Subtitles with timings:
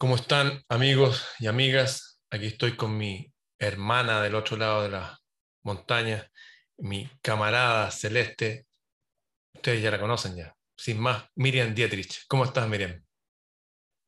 [0.00, 2.22] ¿Cómo están amigos y amigas?
[2.30, 5.20] Aquí estoy con mi hermana del otro lado de la
[5.62, 6.26] montaña,
[6.78, 8.66] mi camarada celeste.
[9.54, 10.56] Ustedes ya la conocen ya.
[10.74, 12.24] Sin más, Miriam Dietrich.
[12.28, 13.04] ¿Cómo estás, Miriam?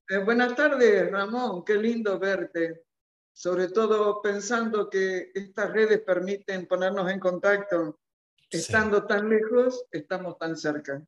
[0.08, 1.62] Eh, buenas tardes, Ramón.
[1.62, 2.84] Qué lindo verte.
[3.30, 8.00] Sobre todo pensando que estas redes permiten ponernos en contacto.
[8.48, 11.02] Estando tan lejos, estamos tan cerca.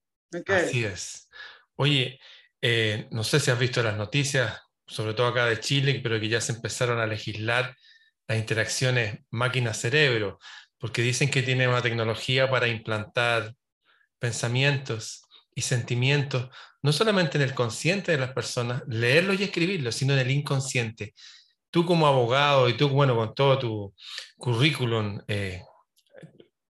[0.46, 1.30] Así es.
[1.76, 2.20] Oye,
[2.60, 6.28] eh, no sé si has visto las noticias, sobre todo acá de Chile, pero que
[6.28, 7.76] ya se empezaron a legislar
[8.26, 10.38] las interacciones máquina-cerebro,
[10.78, 13.54] porque dicen que tiene una tecnología para implantar
[14.18, 15.22] pensamientos
[15.54, 16.48] y sentimientos,
[16.82, 21.14] no solamente en el consciente de las personas, leerlos y escribirlos, sino en el inconsciente.
[21.70, 23.94] Tú como abogado y tú, bueno, con todo tu
[24.36, 25.62] currículum eh,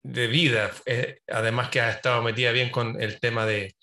[0.03, 3.77] de vida, eh, además que has estado metida bien con el tema de,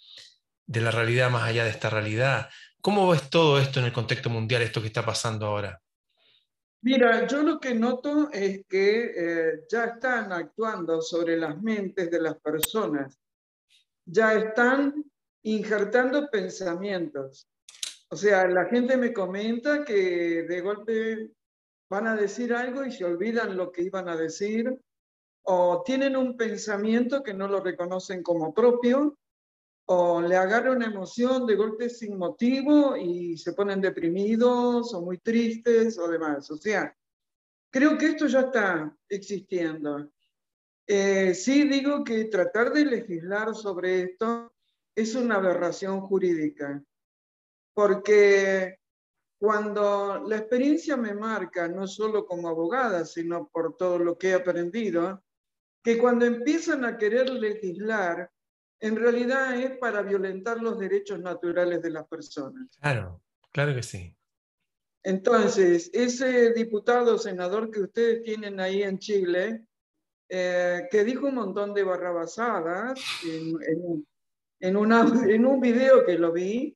[0.65, 2.49] de la realidad más allá de esta realidad,
[2.81, 5.81] ¿Cómo ves todo esto en el contexto mundial, esto que está pasando ahora?
[6.81, 12.21] Mira, yo lo que noto es que eh, ya están actuando sobre las mentes de
[12.21, 13.19] las personas,
[14.05, 15.03] ya están
[15.43, 17.49] injertando pensamientos.
[18.09, 21.31] O sea, la gente me comenta que de golpe
[21.89, 24.73] van a decir algo y se olvidan lo que iban a decir,
[25.43, 29.17] o tienen un pensamiento que no lo reconocen como propio,
[29.91, 35.17] o le agarra una emoción de golpe sin motivo y se ponen deprimidos o muy
[35.17, 36.51] tristes o demás.
[36.51, 36.95] O sea,
[37.71, 40.11] creo que esto ya está existiendo.
[40.85, 44.53] Eh, sí digo que tratar de legislar sobre esto
[44.93, 46.83] es una aberración jurídica,
[47.73, 48.77] porque
[49.39, 54.33] cuando la experiencia me marca, no solo como abogada, sino por todo lo que he
[54.35, 55.23] aprendido,
[55.83, 58.29] que cuando empiezan a querer legislar,
[58.79, 62.67] en realidad es para violentar los derechos naturales de las personas.
[62.79, 64.15] Claro, claro que sí.
[65.03, 69.65] Entonces, ese diputado senador que ustedes tienen ahí en Chile,
[70.27, 74.07] eh, que dijo un montón de barrabasadas en, en,
[74.59, 74.91] en,
[75.31, 76.75] en un video que lo vi,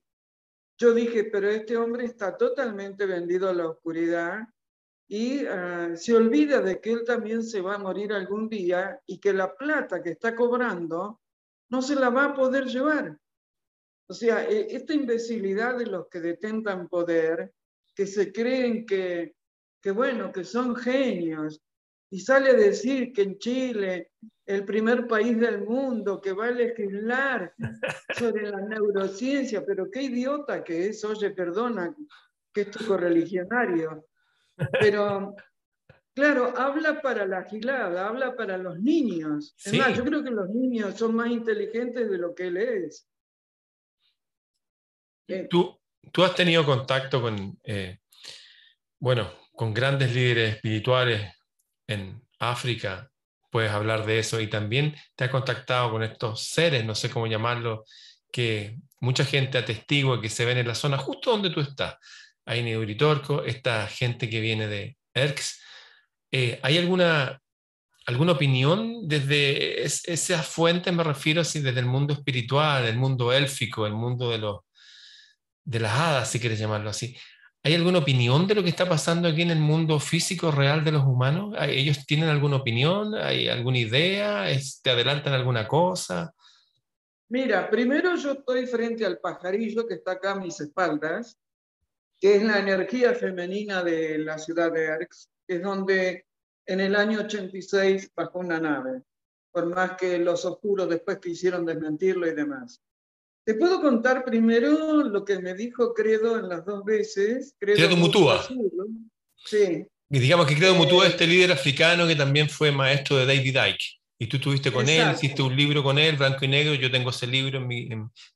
[0.78, 4.40] yo dije, pero este hombre está totalmente vendido a la oscuridad
[5.08, 9.20] y uh, se olvida de que él también se va a morir algún día y
[9.20, 11.22] que la plata que está cobrando
[11.74, 13.18] no se la va a poder llevar.
[14.08, 17.52] O sea, e, esta imbecilidad de los que detentan poder,
[17.96, 19.34] que se creen que,
[19.82, 21.60] que, bueno, que son genios,
[22.12, 24.12] y sale a decir que en Chile,
[24.46, 27.56] el primer país del mundo que va a legislar
[28.20, 31.92] sobre la neurociencia, pero qué idiota que es, oye, perdona,
[32.54, 34.06] que es tu correligionario.
[34.80, 35.34] Pero
[36.14, 39.56] Claro, habla para la gilada, habla para los niños.
[39.64, 43.10] Es más, yo creo que los niños son más inteligentes de lo que él es.
[45.28, 45.80] Eh, tú,
[46.12, 48.00] tú has tenido contacto con, eh,
[49.00, 51.34] bueno, con grandes líderes espirituales
[51.88, 53.10] en África,
[53.50, 57.26] puedes hablar de eso, y también te has contactado con estos seres, no sé cómo
[57.26, 57.86] llamarlo,
[58.32, 61.96] que mucha gente atestigua que se ven en la zona justo donde tú estás.
[62.46, 65.62] Ahí en Uritorco, esta gente que viene de ERX,
[66.36, 67.40] eh, ¿Hay alguna,
[68.08, 73.86] alguna opinión desde esas fuentes, me refiero así, desde el mundo espiritual, el mundo élfico,
[73.86, 74.62] el mundo de, los,
[75.64, 77.16] de las hadas, si quieres llamarlo así?
[77.62, 80.94] ¿Hay alguna opinión de lo que está pasando aquí en el mundo físico real de
[80.94, 81.56] los humanos?
[81.62, 83.14] ¿Ellos tienen alguna opinión?
[83.14, 84.48] ¿Hay alguna idea?
[84.82, 86.34] ¿Te adelantan alguna cosa?
[87.30, 91.38] Mira, primero yo estoy frente al pajarillo que está acá a mis espaldas,
[92.20, 96.26] que es la energía femenina de la ciudad de Arx es donde
[96.66, 99.02] en el año 86 bajó una nave,
[99.52, 102.82] por más que los oscuros después quisieron desmentirlo y demás.
[103.46, 107.56] Te puedo contar primero lo que me dijo Credo en las dos veces.
[107.60, 108.48] Credo, Mutua.
[109.36, 109.86] Sí.
[110.10, 113.26] Y digamos que Credo Mutua es eh, este líder africano que también fue maestro de
[113.26, 114.00] David Icke.
[114.18, 117.10] Y tú estuviste con él, hiciste un libro con él, blanco y negro, yo tengo
[117.10, 117.68] ese libro,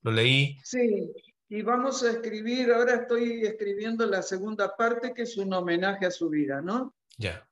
[0.02, 0.58] lo leí.
[0.62, 1.14] Sí,
[1.48, 6.12] y vamos a escribir, ahora estoy escribiendo la segunda parte que es un homenaje a
[6.12, 6.94] su vida, ¿no?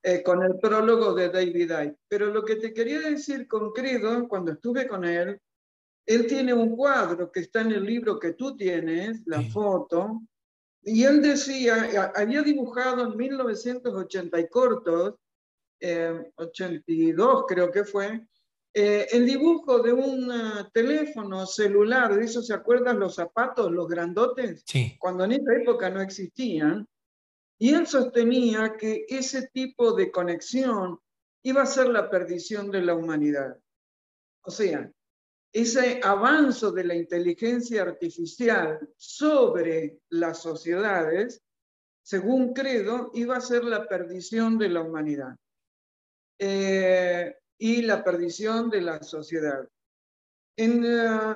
[0.02, 1.98] Eh, con el prólogo de David Icke.
[2.08, 5.40] Pero lo que te quería decir con Credo, cuando estuve con él,
[6.06, 10.22] él tiene un cuadro que está en el libro que tú tienes, la foto,
[10.82, 15.14] y él decía, había dibujado en 1980 y cortos,
[16.36, 18.24] 82 eh, creo que fue,
[18.72, 20.30] eh, el dibujo de un
[20.72, 24.96] teléfono celular, de eso se acuerdan los zapatos, los grandotes, sí.
[25.00, 26.86] cuando en esa época no existían,
[27.58, 30.98] y él sostenía que ese tipo de conexión
[31.42, 33.56] iba a ser la perdición de la humanidad.
[34.42, 34.90] O sea,
[35.52, 41.42] ese avance de la inteligencia artificial sobre las sociedades
[42.06, 45.36] según credo, iba a ser la perdición de la humanidad
[46.38, 49.68] eh, y la perdición de la sociedad.
[50.56, 51.34] En, eh,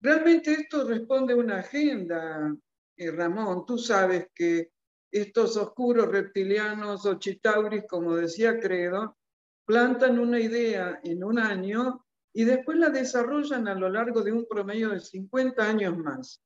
[0.00, 2.56] realmente esto responde a una agenda,
[2.96, 3.66] eh, Ramón.
[3.66, 4.70] Tú sabes que
[5.14, 9.16] estos oscuros reptilianos o chitauris, como decía Credo,
[9.64, 14.44] plantan una idea en un año y después la desarrollan a lo largo de un
[14.44, 16.42] promedio de 50 años más.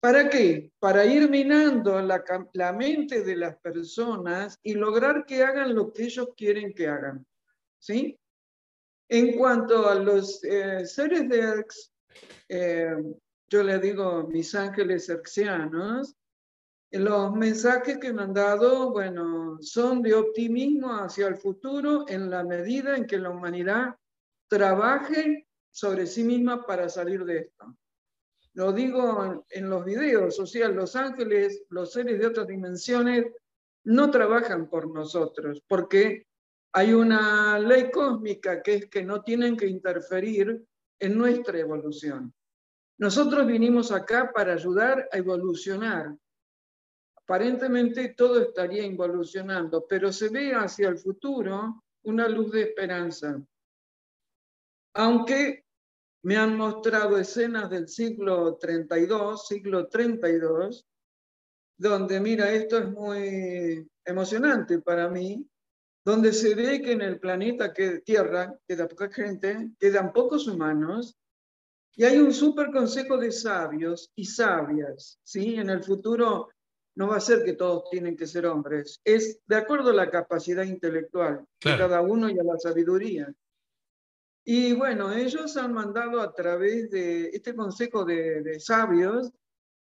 [0.00, 0.72] ¿Para qué?
[0.80, 6.30] Para ir minando la, mente de las personas y lograr que hagan lo que ellos
[6.36, 7.24] quieren que hagan.
[7.78, 8.18] ¿Sí?
[9.08, 11.92] En cuanto a los eh, seres de Erx,
[12.48, 12.96] eh,
[13.48, 16.16] yo le digo mis ángeles erxianos,
[16.98, 22.44] los mensajes que me han dado, bueno, son de optimismo hacia el futuro en la
[22.44, 23.96] medida en que la humanidad
[24.48, 27.76] trabaje sobre sí misma para salir de esto.
[28.52, 33.26] Lo digo en los videos, o sea, los ángeles, los seres de otras dimensiones,
[33.84, 36.26] no trabajan por nosotros, porque
[36.72, 40.64] hay una ley cósmica que es que no tienen que interferir
[40.98, 42.32] en nuestra evolución.
[42.98, 46.16] Nosotros vinimos acá para ayudar a evolucionar.
[47.24, 53.42] Aparentemente todo estaría evolucionando, pero se ve hacia el futuro una luz de esperanza
[54.94, 55.64] aunque
[56.22, 60.86] me han mostrado escenas del siglo 32, siglo 32,
[61.76, 65.46] donde, mira, esto es muy emocionante para mí,
[66.04, 71.18] donde se ve que en el planeta que Tierra queda poca gente, quedan pocos humanos,
[71.96, 75.56] y hay un super consejo de sabios y sabias, ¿sí?
[75.56, 76.48] En el futuro
[76.96, 80.10] no va a ser que todos tienen que ser hombres, es de acuerdo a la
[80.10, 83.32] capacidad intelectual de cada uno y a la sabiduría.
[84.44, 89.32] Y bueno, ellos han mandado a través de este consejo de, sabios,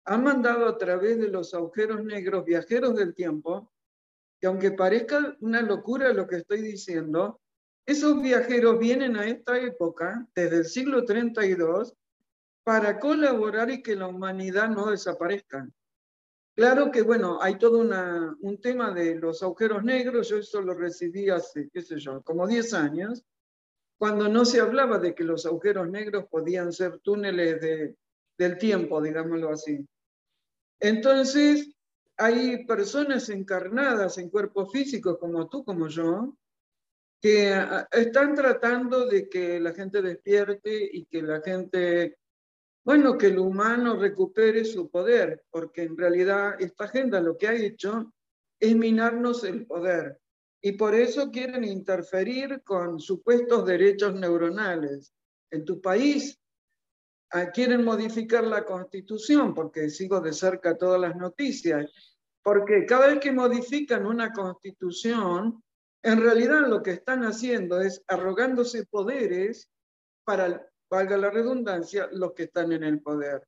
[0.05, 3.73] han mandado a través de los agujeros negros viajeros del tiempo,
[4.38, 7.41] que aunque parezca una locura lo que estoy diciendo,
[7.87, 11.94] esos viajeros vienen a esta época, desde el siglo 32,
[12.64, 15.67] para colaborar y que la humanidad no desaparezca.
[16.56, 21.29] Claro que, bueno, hay todo un tema de los agujeros negros, yo eso lo recibí
[21.29, 23.25] hace, qué sé yo, como 10 años,
[23.99, 27.97] cuando no se hablaba de que los agujeros negros podían ser túneles de,
[28.39, 29.85] del tiempo, digámoslo así.
[30.79, 31.75] Entonces,
[32.17, 36.37] hay personas encarnadas en cuerpos físicos como tú, como yo,
[37.21, 42.19] que ah, están tratando de que la gente despierte y que la gente,
[42.85, 47.55] bueno, que el humano recupere su poder, porque en realidad esta agenda lo que ha
[47.55, 48.13] hecho
[48.61, 50.21] es minarnos el poder
[50.67, 55.13] y por eso quieren interferir con supuestos derechos neuronales.
[55.51, 56.41] En tu país
[57.33, 61.93] ah, quieren modificar la constitución, porque sigo de cerca todas las noticias,
[62.43, 65.63] porque cada vez que modifican una constitución,
[66.03, 69.71] en realidad lo que están haciendo es arrogándose poderes
[70.25, 73.46] para, valga la redundancia, los que están en el poder.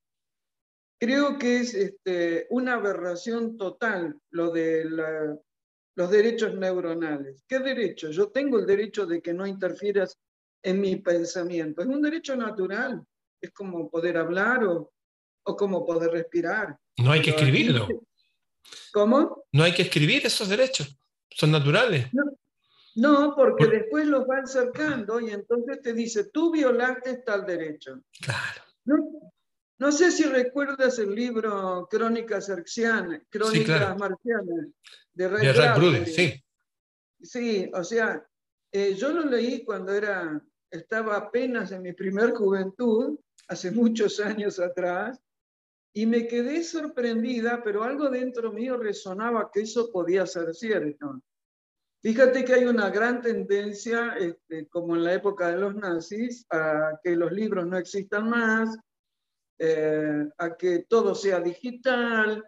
[0.99, 5.39] Creo que es este, una aberración total lo de la
[5.97, 7.43] los derechos neuronales.
[7.49, 8.11] ¿Qué derecho?
[8.11, 10.19] Yo tengo el derecho de que no interfieras
[10.63, 11.83] en mi pensamiento.
[11.83, 13.03] Es un derecho natural.
[13.41, 14.93] Es como poder hablar o,
[15.45, 16.77] o como poder respirar.
[16.99, 17.89] No hay que escribirlo.
[18.93, 19.45] ¿Cómo?
[19.53, 20.99] No hay que escribir esos derechos.
[21.31, 22.13] Son naturales.
[22.13, 22.25] No,
[23.35, 28.01] porque después los van cercando y entonces te dice, tú violaste tal derecho.
[28.21, 28.63] Claro.
[29.79, 34.69] No, sé si recuerdas el libro Crónicas Arxianas, Crónicas Marcianas
[35.13, 36.43] de Ray, sí.
[37.21, 38.27] Sí, o sea,
[38.73, 44.59] eh, yo lo leí cuando era, estaba apenas en mi primer juventud, hace muchos años
[44.59, 45.21] atrás,
[45.93, 51.23] y me quedé sorprendida, pero algo dentro mío resonaba que eso podía ser cierto.
[52.07, 57.01] Fíjate que hay una gran tendencia, este, como en la época de los nazis, a
[57.03, 58.79] que los libros no existan más,
[59.59, 62.45] eh, a que todo sea digital,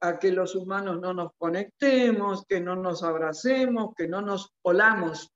[0.00, 5.32] a que los humanos no nos conectemos, que no nos abracemos, que no nos olamos.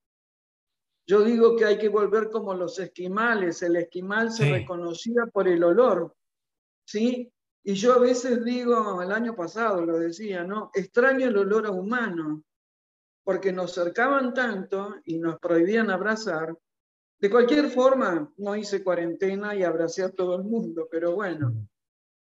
[1.07, 3.61] Yo digo que hay que volver como los esquimales.
[3.61, 6.13] El esquimal se reconocía por el olor,
[6.85, 7.31] ¿sí?
[7.63, 10.71] Y yo a veces digo, el año pasado lo decía, ¿no?
[10.73, 12.43] Extraño el olor a humano,
[13.23, 16.55] porque nos cercaban tanto y nos prohibían abrazar.
[17.19, 21.53] De cualquier forma, no hice cuarentena y abracé a todo el mundo, pero bueno,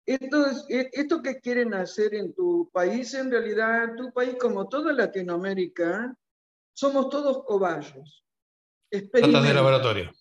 [0.05, 4.93] esto, e, esto que quieren hacer en tu país, en realidad, tu país, como toda
[4.93, 6.15] Latinoamérica,
[6.73, 8.23] somos todos cobayos.
[8.91, 10.11] Ratas de laboratorio.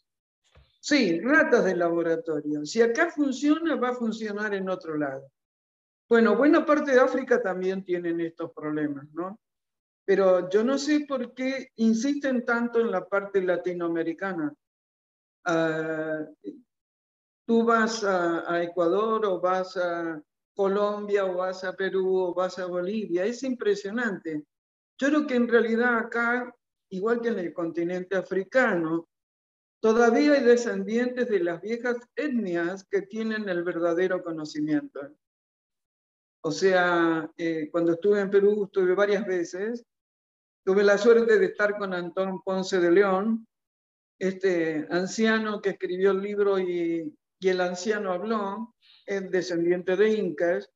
[0.81, 2.65] Sí, ratas de laboratorio.
[2.65, 5.31] Si acá funciona, va a funcionar en otro lado.
[6.09, 9.39] Bueno, buena parte de África también tienen estos problemas, ¿no?
[10.05, 14.53] Pero yo no sé por qué insisten tanto en la parte latinoamericana.
[15.47, 16.53] Uh,
[17.47, 20.23] tú vas a, Ecuador o vas a
[20.55, 24.45] Colombia o vas a Perú o vas a Bolivia, es impresionante.
[24.99, 26.55] Yo creo que en realidad acá,
[26.91, 29.09] igual que en el continente africano,
[29.81, 35.01] todavía hay descendientes de las viejas etnias que tienen el verdadero conocimiento.
[36.43, 39.85] O sea, eh, cuando estuve en Perú, estuve varias veces,
[40.65, 43.47] tuve la suerte de estar con Antón Ponce de León,
[44.19, 48.75] este anciano que escribió el libro y, y el anciano habló,
[49.07, 50.71] es descendiente de incas,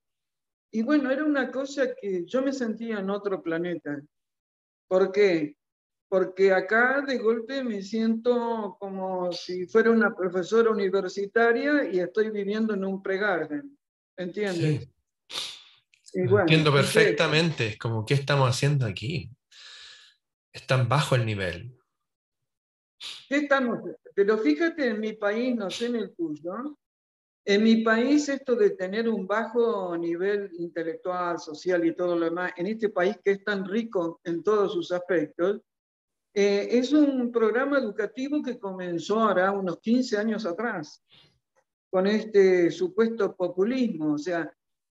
[0.71, 4.03] y bueno, era una cosa que yo me sentía en otro planeta.
[4.87, 5.57] ¿Por qué?
[6.09, 12.75] Porque acá de golpe me siento como si fuera una profesora universitaria y estoy viviendo
[12.75, 13.79] en un pregarden.
[14.17, 14.89] ¿Entiendes?
[16.13, 17.69] Entiendo perfectamente.
[17.69, 19.31] Es como, ¿qué estamos haciendo aquí?
[20.53, 21.79] Están bajo el nivel.
[23.29, 23.81] ¿Qué estamos?
[24.15, 26.79] Pero fíjate en mi país, no sé en el tuyo,
[27.45, 32.53] en mi país esto de tener un bajo nivel intelectual, social y todo lo demás,
[32.57, 35.61] en este país que es tan rico en todos sus aspectos,
[36.35, 41.03] eh, es un programa educativo que comenzó ahora unos 15 años atrás,
[41.91, 44.13] con este supuesto populismo.
[44.13, 44.53] O sea,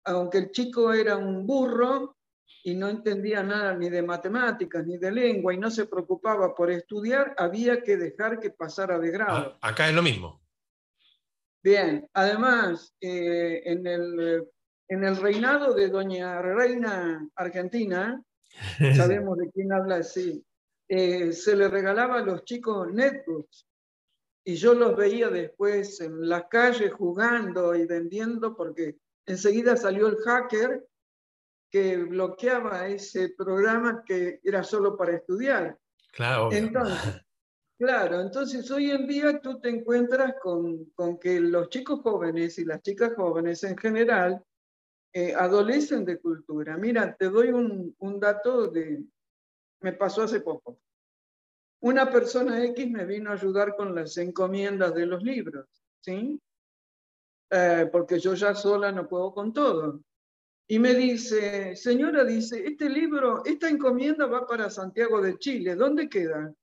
[0.04, 2.16] aunque el chico era un burro
[2.62, 6.70] y no entendía nada ni de matemáticas ni de lengua y no se preocupaba por
[6.70, 9.58] estudiar, había que dejar que pasara de grado.
[9.60, 10.40] Ah, acá es lo mismo.
[11.62, 14.48] Bien, además, eh, en, el,
[14.88, 18.22] en el reinado de doña Reina Argentina,
[18.96, 20.44] sabemos de quién habla así,
[20.88, 23.66] eh, se le regalaba a los chicos netbooks
[24.44, 30.16] y yo los veía después en las calles jugando y vendiendo porque enseguida salió el
[30.16, 30.84] hacker
[31.70, 35.78] que bloqueaba ese programa que era solo para estudiar.
[36.12, 36.50] Claro.
[36.52, 37.22] Entonces,
[37.80, 42.66] Claro, entonces hoy en día tú te encuentras con, con que los chicos jóvenes y
[42.66, 44.44] las chicas jóvenes en general
[45.14, 46.76] eh, adolecen de cultura.
[46.76, 49.02] Mira, te doy un, un, dato de,
[49.80, 50.78] me pasó hace poco.
[51.80, 55.66] Una persona X me vino a ayudar con las encomiendas de los libros,
[56.00, 56.38] ¿sí?
[57.48, 60.02] Eh, porque yo ya sola no puedo con todo.
[60.70, 66.08] Y me dice, señora, dice, este libro, esta encomienda va para Santiago de Chile, ¿dónde
[66.08, 66.54] queda?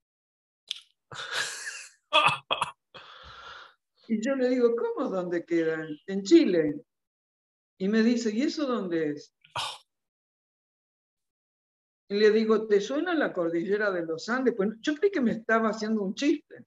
[4.09, 5.89] Y yo le digo, ¿cómo dónde quedan?
[6.05, 6.81] En Chile.
[7.77, 9.35] Y me dice, ¿y eso dónde es?
[12.07, 14.53] Y le digo, ¿te suena la cordillera de los Andes?
[14.55, 16.65] Pues yo creí que me estaba haciendo un chiste.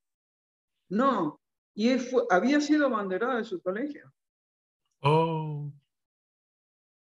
[0.91, 1.41] No.
[1.75, 4.13] Y él había sido abanderado de su colegio.
[5.01, 5.73] Oh.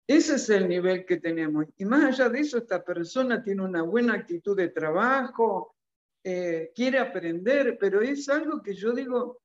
[0.08, 1.66] Ese es el nivel que tenemos.
[1.78, 5.76] Y más allá de eso, esta persona tiene una buena actitud de trabajo,
[6.24, 9.42] eh, quiere aprender, pero es algo que yo digo,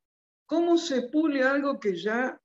[0.46, 2.38] ¿cómo se pule algo que ya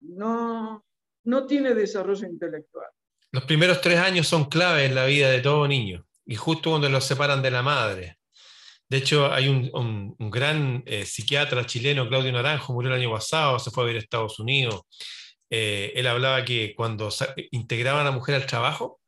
[0.00, 0.84] no,
[1.24, 2.88] no tiene desarrollo intelectual?
[3.32, 6.88] Los primeros tres años son clave en la vida de todo niño y justo cuando
[6.88, 8.18] los separan de la madre.
[8.88, 13.70] De hecho, hay un, gran eh, psiquiatra chileno, Claudio Naranjo, murió el año pasado, se
[13.70, 14.82] fue a vivir a Estados Unidos.
[15.50, 17.08] Eh, él hablaba que cuando
[17.50, 19.00] integraban a la mujer al trabajo,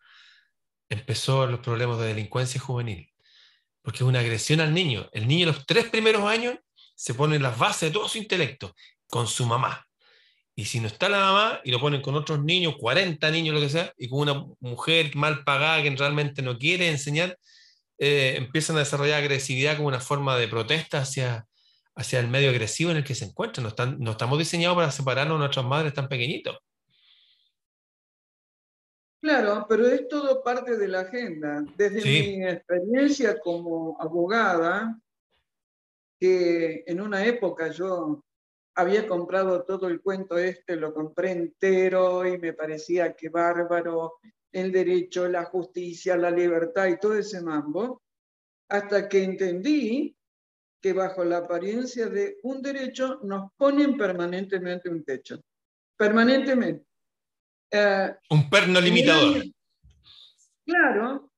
[0.88, 3.12] empezó los problemas de delincuencia juvenil
[3.88, 5.08] porque es una agresión al niño.
[5.12, 6.56] El niño los tres primeros años
[6.94, 8.74] se pone en las bases de todo su intelecto
[9.06, 9.86] con su mamá.
[10.54, 13.62] Y si no está la mamá y lo ponen con otros niños, 40 niños, lo
[13.62, 17.38] que sea, y con una mujer mal pagada que realmente no quiere enseñar,
[17.98, 21.46] eh, empiezan a desarrollar agresividad como una forma de protesta hacia,
[21.98, 23.64] hacia el medio agresivo en el que se encuentran.
[23.64, 26.56] No, están, no estamos diseñados para separarnos de nuestras madres tan pequeñitos.
[29.20, 31.64] Claro, pero es todo parte de la agenda.
[31.76, 34.96] Desde mi experiencia como abogada,
[36.20, 38.24] que en una época yo
[38.76, 44.20] había comprado todo el cuento este, lo compré entero y me parecía que bárbaro
[44.52, 48.02] el derecho, la justicia, la libertad y todo ese mambo,
[48.68, 50.16] hasta que entendí
[50.80, 55.40] que bajo la apariencia de un derecho nos ponen permanentemente un techo.
[55.96, 56.86] Permanentemente.
[57.70, 59.42] Eh, un perno limitador.
[60.64, 61.30] claro,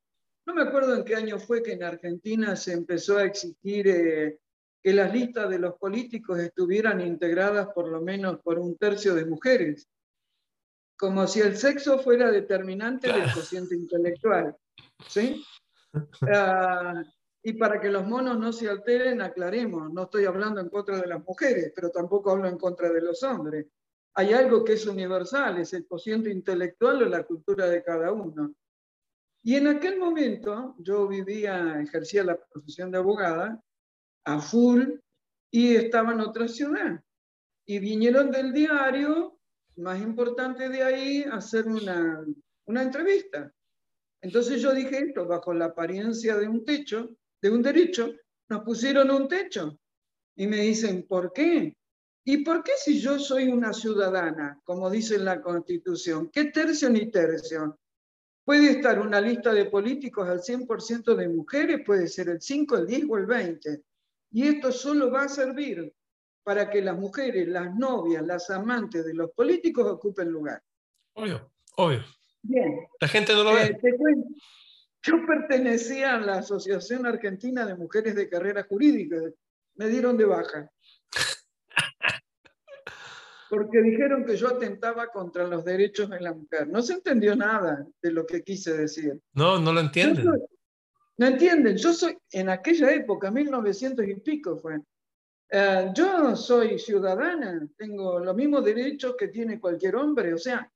[0.47, 4.38] no me acuerdo en qué año fue que en Argentina se empezó a exigir eh,
[4.82, 9.26] que las listas de los políticos estuvieran integradas por lo menos por un tercio de
[9.26, 9.88] mujeres,
[10.97, 14.56] como si el sexo fuera determinante del cociente intelectual.
[15.09, 15.44] ¿sí?
[16.32, 17.02] Ah,
[17.42, 21.06] y para que los monos no se alteren, aclaremos, no estoy hablando en contra de
[21.06, 23.66] las mujeres, pero tampoco hablo en contra de los hombres.
[24.14, 28.52] hay algo que es universal, es el cociente intelectual o la cultura de cada uno.
[29.42, 33.62] Y en aquel momento yo vivía, ejercía la profesión de abogada
[34.25, 34.97] a full
[35.50, 37.02] y estaba en otra ciudad.
[37.64, 39.38] Y vinieron del diario,
[39.76, 42.23] más importante de ahí, a hacer una,
[42.66, 43.50] una entrevista.
[44.20, 48.12] Entonces yo dije esto, bajo la apariencia de un techo, de un derecho,
[48.49, 49.78] nos pusieron un techo.
[50.37, 51.76] Y me dicen, ¿por qué?
[52.25, 56.30] ¿Y por qué si yo soy una ciudadana, como dice en la Constitución?
[56.30, 57.78] ¿Qué tercio ni tercio?
[58.44, 62.87] Puede estar una lista de políticos al 100% de mujeres, puede ser el 5, el
[62.87, 63.82] 10 o el 20.
[64.32, 65.92] Y esto solo va a servir
[66.42, 70.62] para que las mujeres, las novias, las amantes de los políticos ocupen lugar.
[71.14, 72.04] Obvio, obvio.
[72.42, 72.87] Bien.
[73.00, 73.66] La gente no lo ve.
[73.66, 73.78] Eh,
[75.02, 79.16] yo pertenecía a la Asociación Argentina de Mujeres de Carrera Jurídica.
[79.75, 80.71] Me dieron de baja.
[83.49, 86.69] Porque dijeron que yo atentaba contra los derechos de la mujer.
[86.69, 89.19] No se entendió nada de lo que quise decir.
[89.33, 90.26] No, no lo entienden.
[91.16, 91.76] no entienden.
[91.76, 94.80] Yo soy, en aquella época, 1900 y pico fue.
[95.50, 100.33] Eh, yo soy ciudadana, tengo los mismos derechos que tiene cualquier hombre.
[100.33, 100.71] O sea,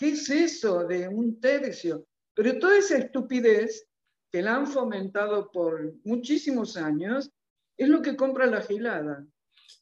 [0.00, 2.06] ¿Qué es eso de un tercio?
[2.34, 3.86] Pero toda esa estupidez
[4.30, 7.30] que la han fomentado por muchísimos años
[7.76, 9.24] es lo que compra la gilada.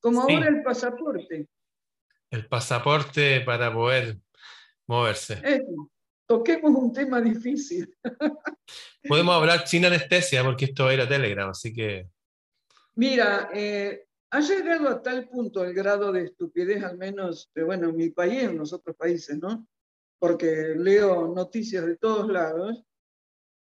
[0.00, 1.48] Como ahora el pasaporte.
[2.30, 4.18] El pasaporte para poder
[4.86, 5.42] moverse.
[6.26, 7.94] toquemos un tema difícil.
[9.08, 12.08] Podemos hablar sin anestesia porque esto era Telegram, así que...
[12.94, 17.96] Mira, eh, ha llegado a tal punto el grado de estupidez, al menos, bueno, en
[17.96, 19.66] mi país, en los otros países, ¿no?
[20.18, 22.82] Porque leo noticias de todos lados,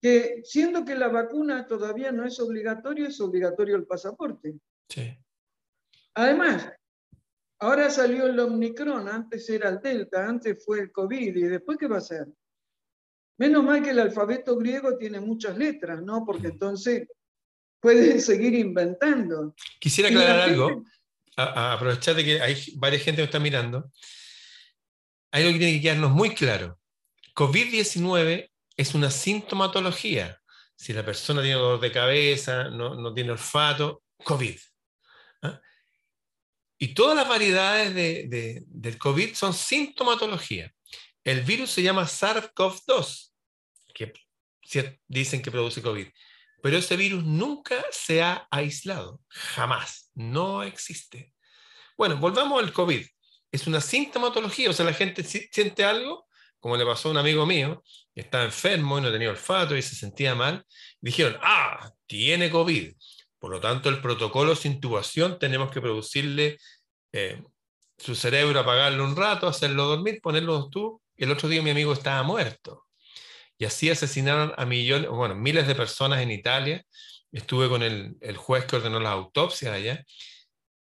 [0.02, 4.56] que siendo que la vacuna todavía no es obligatorio, es obligatorio el pasaporte.
[4.88, 5.18] Sí.
[6.16, 6.72] Además,
[7.60, 11.88] ahora salió el Omicron, antes era el Delta, antes fue el COVID, ¿y después qué
[11.88, 12.28] va a ser?
[13.38, 16.26] Menos mal que el alfabeto griego tiene muchas letras, ¿no?
[16.26, 16.52] Porque mm.
[16.52, 17.08] entonces
[17.82, 19.54] puede seguir inventando.
[19.80, 20.84] Quisiera aclarar algo,
[21.36, 23.92] aprovechar de que hay varias gente que está mirando
[25.32, 26.80] hay algo que tiene que quedarnos muy claro.
[27.36, 30.42] COVID-19 es una sintomatología.
[30.76, 34.58] Si la persona tiene dolor de cabeza, no, tiene olfato, COVID.
[35.44, 35.62] ¿ah?
[36.78, 40.74] Y todas las variedades del COVID son sintomatología.
[41.24, 43.32] El virus se llama SARS-CoV-2,
[43.94, 44.14] que
[45.08, 46.08] dicen que produce COVID.
[46.62, 51.34] Pero ese virus nunca se ha aislado, jamás, no existe.
[51.98, 53.06] Bueno, volvamos al COVID
[53.52, 56.28] es una sintomatología, o sea, la gente siente algo,
[56.60, 57.84] como le pasó a un amigo mío,
[58.14, 60.66] que estaba enfermo y no tenía olfato y se sentía mal,
[61.00, 62.94] dijeron, ah, tiene COVID.
[63.40, 66.58] Por lo tanto, el protocolo sin intubación tenemos que producirle
[67.14, 67.42] eh,
[67.98, 71.02] su cerebro, apagarlo un rato, hacerlo dormir, ponerlo tú.
[71.16, 72.86] Y el otro día mi amigo estaba muerto.
[73.58, 76.84] Y así asesinaron a millones, bueno, miles de personas en Italia.
[77.32, 80.04] Estuve con el, el juez que ordenó las autopsias allá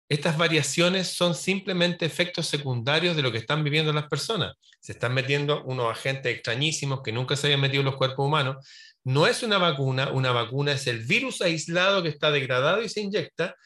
[0.08, 4.54] estas variaciones son simplemente efectos secundarios de lo que están viviendo las personas.
[4.80, 8.64] Se están metiendo unos agentes extrañísimos que nunca se habían metido en los cuerpos humanos.
[9.02, 13.00] No es una vacuna, una vacuna es el virus aislado que está degradado y se
[13.00, 13.56] inyecta.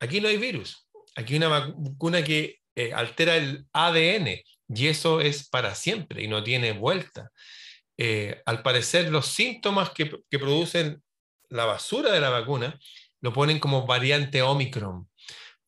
[0.00, 0.86] Aquí no hay virus.
[1.16, 6.28] Aquí hay una vacuna que eh, altera el ADN y eso es para siempre y
[6.28, 7.30] no tiene vuelta.
[7.96, 11.02] Eh, al parecer, los síntomas que, que producen
[11.48, 12.78] la basura de la vacuna
[13.22, 15.09] lo ponen como variante Omicron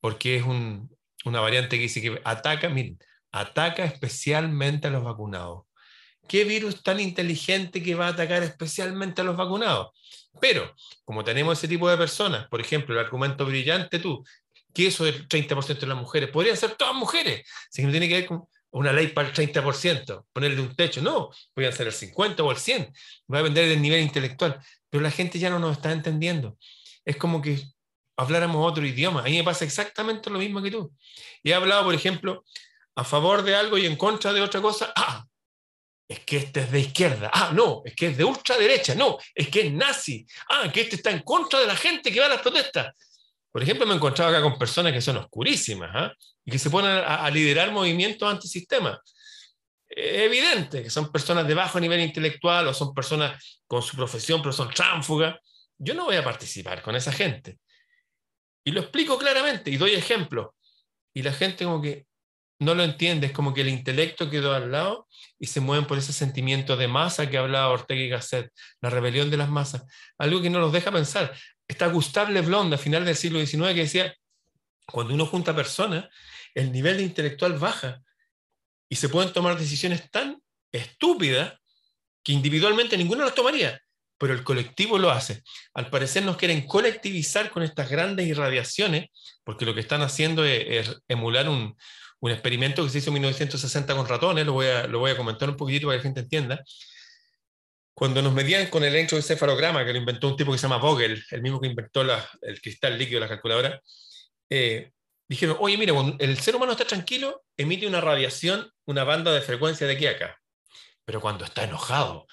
[0.03, 2.99] porque es una variante que dice que ataca, miren,
[3.31, 5.63] ataca especialmente a los vacunados.
[6.29, 9.91] ¿Qué virus tan inteligente que va a atacar especialmente a los vacunados?
[10.41, 14.25] Pero, como tenemos ese tipo de personas, por ejemplo, el argumento brillante tú,
[14.75, 18.09] que eso del 30% de las mujeres, podrían ser todas mujeres, así que no tiene
[18.09, 21.93] que ver con una ley para el 30%, ponerle un techo, no, podrían ser el
[21.93, 22.93] 50 o el 100,
[23.33, 24.61] va a depender del nivel intelectual,
[24.91, 26.59] pero la gente ya no nos está entendiendo.
[27.05, 27.63] Es como que
[28.17, 29.21] habláramos otro idioma.
[29.21, 30.93] A mí me pasa exactamente lo mismo que tú.
[31.43, 32.45] Y he hablado, por ejemplo,
[32.95, 34.93] a favor de algo y en contra de otra cosa.
[34.95, 35.25] Ah,
[36.09, 37.31] es que este es de izquierda.
[37.33, 38.95] Ah, no, es que es de ultraderecha.
[38.95, 40.27] No, es que es nazi.
[40.51, 42.95] Ah, que este está en contra de la gente que va a las protestas.
[43.51, 46.13] Por ejemplo, me he encontrado acá con personas que son oscurísimas ¿ah?
[46.45, 49.01] y que se ponen a, liderar movimientos antisistema.
[49.87, 54.41] Es evidente que son personas de bajo nivel intelectual o son personas con su profesión,
[54.41, 55.37] pero son tránfugas.
[55.77, 57.59] Yo no voy a participar con esa gente.
[58.65, 60.49] Y lo explico claramente y doy ejemplos.
[61.15, 62.07] Y la gente como que
[62.59, 65.99] no lo entiende, es como que el intelecto quedó al lado y se mueven por
[65.99, 69.85] ese sentimiento de masa que hablaba Ortega y Gasset, la rebelión de las masas,
[70.17, 71.37] algo que no los deja pensar.
[71.67, 74.15] Está Gustave Le Blonde a final del siglo XIX que decía,
[74.87, 76.09] cuando uno junta personas,
[76.55, 78.01] el nivel de intelectual baja,
[78.89, 81.59] Y se pueden tomar decisiones tan estúpidas
[82.23, 83.81] que individualmente ninguno las tomaría,
[84.23, 85.43] pero el colectivo lo hace.
[85.75, 89.11] Al parecer nos quieren colectivizar con estas grandes irradiaciones,
[89.43, 91.77] porque lo que están haciendo es, emular un,
[92.21, 95.17] un, experimento que se hizo en 1960 con ratones, lo voy, a, lo voy a
[95.17, 96.63] comentar un poquitito para que la gente entienda.
[97.95, 101.21] Cuando nos medían con el electroencefalograma, que lo inventó un tipo que se llama Vogel,
[101.29, 103.81] el mismo que inventó el cristal líquido de la calculadora,
[104.49, 104.93] eh,
[105.29, 109.41] dijeron, oye, mire, cuando el ser humano está tranquilo, emite una radiación, una banda de
[109.41, 110.39] frecuencia de aquí a acá.
[111.05, 112.29] Pero cuando está enojado,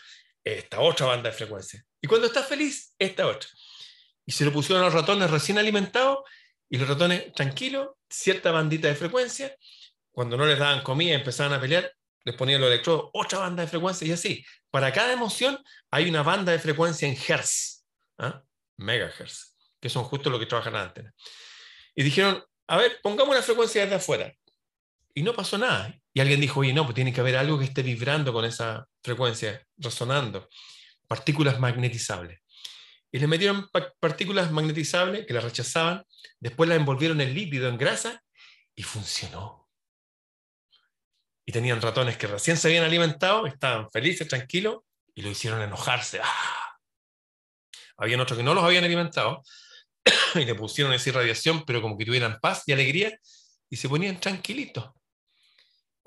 [0.57, 1.83] esta otra banda de frecuencia.
[2.01, 3.49] Y cuando está feliz, esta otra.
[4.25, 6.19] Y se lo pusieron a los ratones recién alimentados
[6.69, 9.55] y los ratones tranquilos, cierta bandita de frecuencia.
[10.11, 11.91] Cuando no les daban comida empezaban a pelear,
[12.23, 14.45] les ponían los electrodos, otra banda de frecuencia y así.
[14.69, 17.85] Para cada emoción hay una banda de frecuencia en hertz,
[18.17, 18.43] ¿ah?
[18.77, 21.13] megahertz, que son justo lo que trabajan las antenas.
[21.95, 24.33] Y dijeron, a ver, pongamos una frecuencia desde afuera.
[25.13, 25.98] Y no pasó nada.
[26.19, 28.85] Y alguien dijo, oye, no, pues tiene que haber algo que esté vibrando con esa
[29.01, 30.49] frecuencia, resonando.
[31.07, 32.41] Partículas magnetizables.
[33.09, 33.69] Y le metieron
[34.01, 36.03] partículas magnetizables que las rechazaban,
[36.41, 38.21] después las envolvieron en lípido, en grasa,
[38.75, 39.69] y funcionó.
[41.45, 44.79] Y tenían ratones que recién se habían alimentado, estaban felices, tranquilos,
[45.15, 46.19] y lo hicieron enojarse.
[46.21, 46.79] ¡Ah!
[47.95, 49.41] Habían otros que no los habían alimentado,
[50.35, 53.17] y le pusieron esa irradiación, pero como que tuvieran paz y alegría,
[53.69, 54.98] y se ponían tranquilitos.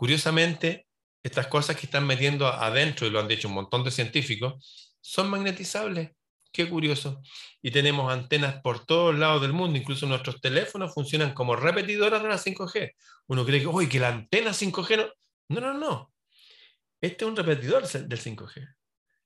[0.02, 0.88] Curiosamente,
[1.22, 5.30] estas cosas que están metiendo adentro, y lo han dicho un montón de científicos, son
[5.30, 6.10] magnetizables.
[6.50, 7.22] Qué curioso.
[7.62, 12.28] Y tenemos antenas por todos lados del mundo, incluso nuestros teléfonos funcionan como repetidoras de
[12.28, 12.94] la 5G.
[13.28, 15.60] Uno cree que, uy, que la antena 5G no.
[15.60, 16.12] No, no, no.
[17.00, 18.74] Este es un repetidor del 5G.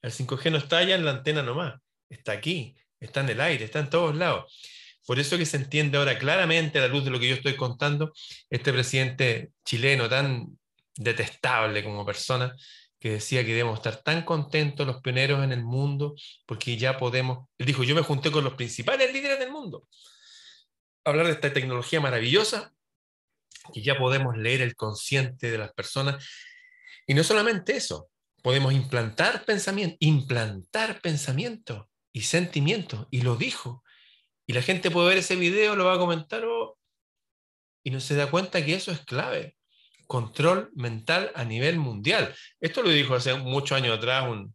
[0.02, 3.64] El 5G no está allá en la antena nomás, está aquí, está en el aire,
[3.64, 4.52] está en todos lados.
[5.06, 7.56] Por eso que se entiende ahora claramente, a la luz de lo que yo estoy
[7.56, 8.12] contando,
[8.50, 10.58] este presidente chileno tan
[10.96, 12.54] detestable como persona,
[12.98, 16.14] que decía que debemos estar tan contentos los pioneros en el mundo,
[16.46, 19.86] porque ya podemos, él dijo, yo me junté con los principales líderes del mundo,
[21.04, 22.72] hablar de esta tecnología maravillosa,
[23.72, 26.24] que ya podemos leer el consciente de las personas.
[27.06, 28.08] Y no solamente eso,
[28.42, 33.82] podemos implantar pensamiento, implantar pensamiento y sentimiento, y lo dijo.
[34.46, 36.78] Y la gente puede ver ese video, lo va a comentar oh,
[37.82, 39.55] y no se da cuenta que eso es clave.
[40.06, 42.34] Control mental a nivel mundial.
[42.60, 44.54] Esto lo dijo hace muchos años atrás un,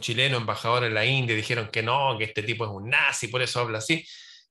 [0.00, 1.36] chileno embajador en la India.
[1.36, 4.04] Dijeron que no, que este tipo es un nazi, por eso habla así.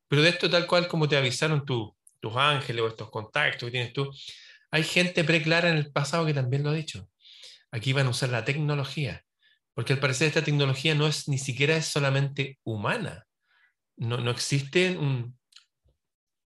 [0.07, 1.91] Pero de esto tal cual como te avisaron tus
[2.35, 4.11] ángeles o estos contactos que tienes tú,
[4.71, 7.09] hay gente preclara en el pasado que también lo ha dicho.
[7.71, 9.23] Aquí van a usar la tecnología,
[9.73, 13.25] porque al parecer esta tecnología no es ni siquiera es solamente humana
[13.97, 15.37] no, existe un,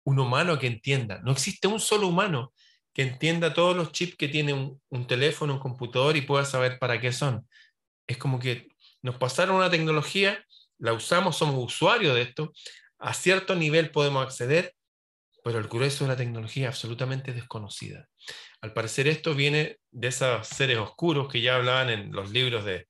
[0.05, 2.53] humano que entienda, no existe un solo humano
[2.99, 7.01] que entienda todos los chips que tiene un, teléfono, un computador y pueda saber para
[7.01, 7.49] qué son.
[8.09, 10.45] Es como que nos pasaron una tecnología,
[10.79, 12.53] la usamos, somos usuarios de esto,
[12.99, 14.75] a cierto nivel podemos acceder,
[15.45, 18.09] pero el grueso de la tecnología absolutamente desconocida.
[18.63, 22.89] Al parecer esto viene de esos seres oscuros que ya hablaban en los libros de,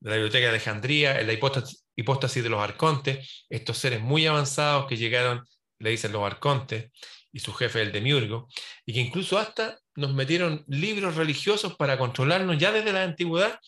[0.00, 4.86] la Biblioteca de Alejandría, en la hipótesis, hipóstasis de los arcontes, estos seres muy avanzados
[4.86, 5.44] que llegaron,
[5.78, 6.90] le dicen los arcontes,
[7.32, 8.48] y su jefe el demiurgo,
[8.84, 13.58] y que incluso hasta nos metieron libros religiosos para controlarnos ya desde la antigüedad,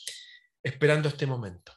[0.63, 1.73] esperando este momento,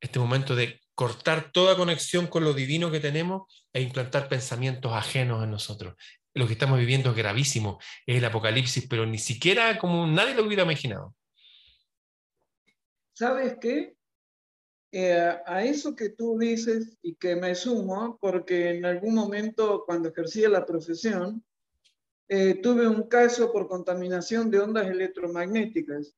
[0.00, 5.42] este momento de cortar toda conexión con lo divino que tenemos e implantar pensamientos ajenos
[5.42, 5.94] en nosotros.
[6.34, 10.44] Lo que estamos viviendo es gravísimo, es el apocalipsis, pero ni siquiera como nadie lo
[10.44, 11.14] hubiera imaginado.
[13.14, 13.94] ¿Sabes qué?
[14.94, 20.10] Eh, a eso que tú dices y que me sumo, porque en algún momento cuando
[20.10, 21.42] ejercía la profesión,
[22.28, 26.14] eh, tuve un caso por contaminación de ondas electromagnéticas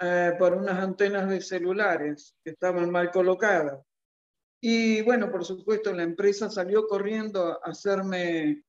[0.00, 3.84] eh, por unas antenas de celulares que estaban mal colocadas.
[4.58, 8.64] Y bueno, por supuesto, la empresa salió corriendo a hacerme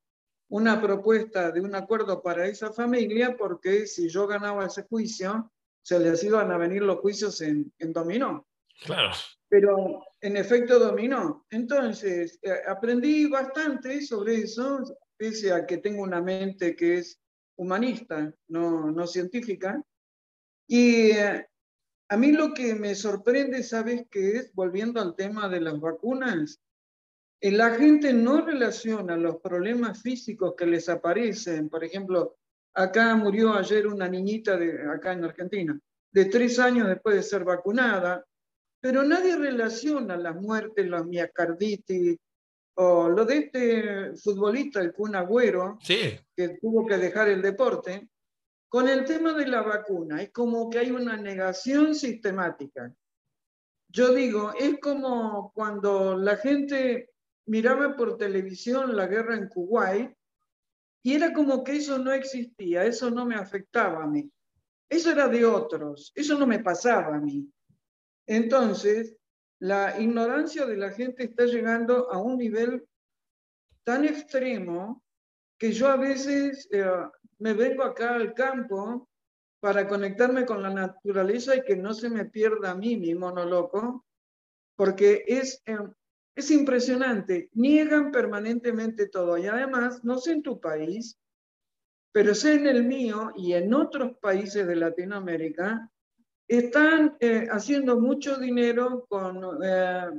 [0.50, 5.50] una propuesta de un acuerdo para esa familia, porque si yo ganaba ese juicio,
[5.82, 8.46] se les iban a venir los juicios en, en dominó.
[8.82, 9.12] Claro.
[9.50, 11.46] Pero en efecto dominó.
[11.50, 14.84] Entonces, eh, aprendí bastante sobre eso,
[15.18, 17.20] pese a que tengo una mente que es
[17.56, 19.82] humanista, no, no científica.
[20.68, 21.48] Y eh,
[22.10, 24.54] a mí lo que me sorprende, ¿sabes qué es?
[24.54, 26.60] Volviendo al tema de las vacunas,
[27.42, 31.70] eh, la gente no relaciona los problemas físicos que les aparecen.
[31.70, 32.38] Por ejemplo,
[32.74, 35.80] acá murió ayer una niñita de, acá en Argentina,
[36.12, 38.26] de tres años después de ser vacunada,
[38.84, 42.18] pero nadie relaciona las muertes, la miocarditis,
[42.74, 46.26] o lo de este futbolista, el Kun Agüero, que
[46.60, 48.10] tuvo que dejar el deporte,
[48.68, 50.22] con el tema de la vacuna.
[50.22, 52.94] Es como que hay una negación sistemática.
[53.88, 57.12] Yo digo, es como cuando la gente
[57.46, 60.12] miraba por televisión la guerra en Kuwait
[61.04, 64.30] y era como que eso no existía, eso no me afectaba a mí.
[64.90, 67.50] Eso era de otros, eso no me pasaba a mí.
[68.28, 69.16] Entonces,
[69.60, 72.86] la ignorancia de la gente está llegando a un nivel
[73.84, 75.04] tan extremo
[75.58, 76.86] que yo a veces eh,
[77.40, 79.10] me vengo acá al campo
[79.60, 83.46] para conectarme con la naturaleza y que no se me pierda a mí mi mono
[83.46, 84.06] loco,
[84.76, 85.78] porque es, eh,
[86.36, 87.50] es impresionante.
[87.54, 89.38] Niegan permanentemente todo.
[89.38, 91.18] Y además, no sé en tu país,
[92.12, 95.90] pero sé en el mío y en otros países de Latinoamérica,
[96.58, 100.10] están eh, haciendo mucho dinero con, eh,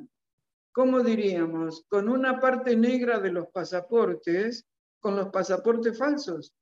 [0.72, 1.84] ¿cómo diríamos?
[1.88, 4.66] Con una parte negra de los pasaportes,
[5.00, 6.52] con los pasaportes falsos.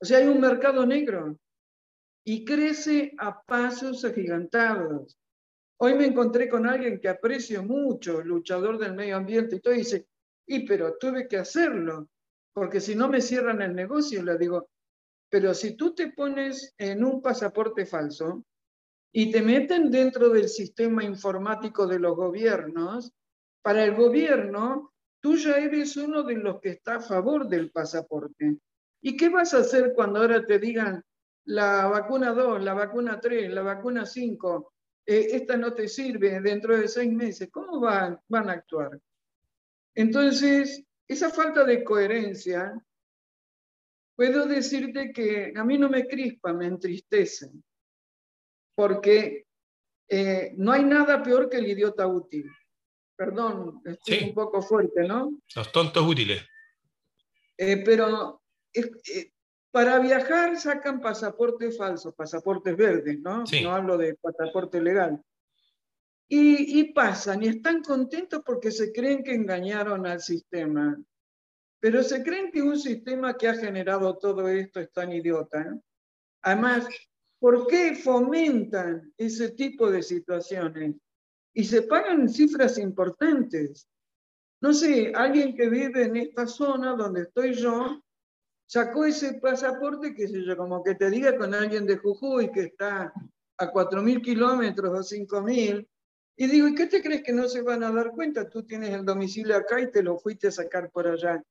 [0.00, 1.38] O sea, hay un mercado negro
[2.24, 5.18] y crece a pasos agigantados.
[5.78, 10.06] Hoy me encontré con alguien que aprecio mucho, luchador del medio ambiente, y todo dice,
[10.46, 12.08] y pero tuve que hacerlo,
[12.52, 14.68] porque si no me cierran el negocio, le digo,
[15.28, 18.44] pero si tú te pones en un pasaporte falso
[19.12, 23.12] y te meten dentro del sistema informático de los gobiernos,
[23.62, 28.58] para el gobierno, tú ya eres uno de los que está a favor del pasaporte.
[29.00, 31.02] ¿Y qué vas a hacer cuando ahora te digan
[31.46, 34.72] la vacuna 2, la vacuna 3, la vacuna 5,
[35.06, 37.48] eh, esta no te sirve dentro de seis meses?
[37.50, 39.00] ¿Cómo van, van a actuar?
[39.96, 42.72] Entonces, esa falta de coherencia
[44.16, 47.50] puedo decirte que a mí no me crispa, me entristece,
[48.74, 49.46] porque
[50.08, 52.50] eh, no hay nada peor que el idiota útil.
[53.14, 55.38] Perdón, estoy un poco fuerte, ¿no?
[55.54, 56.42] Los tontos útiles.
[57.56, 58.42] Eh, pero
[58.74, 59.30] eh,
[59.70, 63.44] para viajar sacan pasaportes falsos, pasaportes verdes, ¿no?
[63.62, 65.22] No hablo de pasaporte legal.
[66.28, 70.98] Y, y, pasan y están contentos porque se creen que engañaron al sistema.
[71.80, 75.78] Pero se creen que un sistema que ha generado todo esto es tan idiota.
[76.42, 76.88] Además,
[77.38, 80.96] ¿por qué fomentan ese tipo de situaciones?
[81.54, 83.88] Y se pagan cifras importantes.
[84.60, 88.02] No sé, alguien que vive en esta zona donde estoy yo,
[88.66, 92.62] sacó ese pasaporte, que sé yo, como que te diga con alguien de Jujuy que
[92.62, 93.12] está
[93.58, 95.86] a 4.000 kilómetros o 5.000,
[96.38, 98.48] y digo, ¿y qué te crees que no se van a dar cuenta?
[98.48, 101.42] Tú tienes el domicilio acá y te lo fuiste a sacar por allá.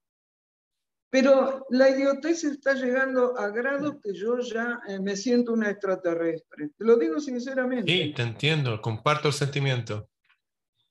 [1.16, 6.72] Pero la idiotez está llegando a grado que yo ya eh, me siento una extraterrestre.
[6.78, 7.90] Te lo digo sinceramente.
[7.90, 10.10] Sí, te entiendo, comparto el sentimiento.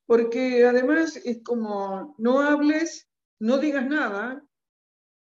[0.07, 3.07] Porque además es como, no hables,
[3.39, 4.43] no digas nada,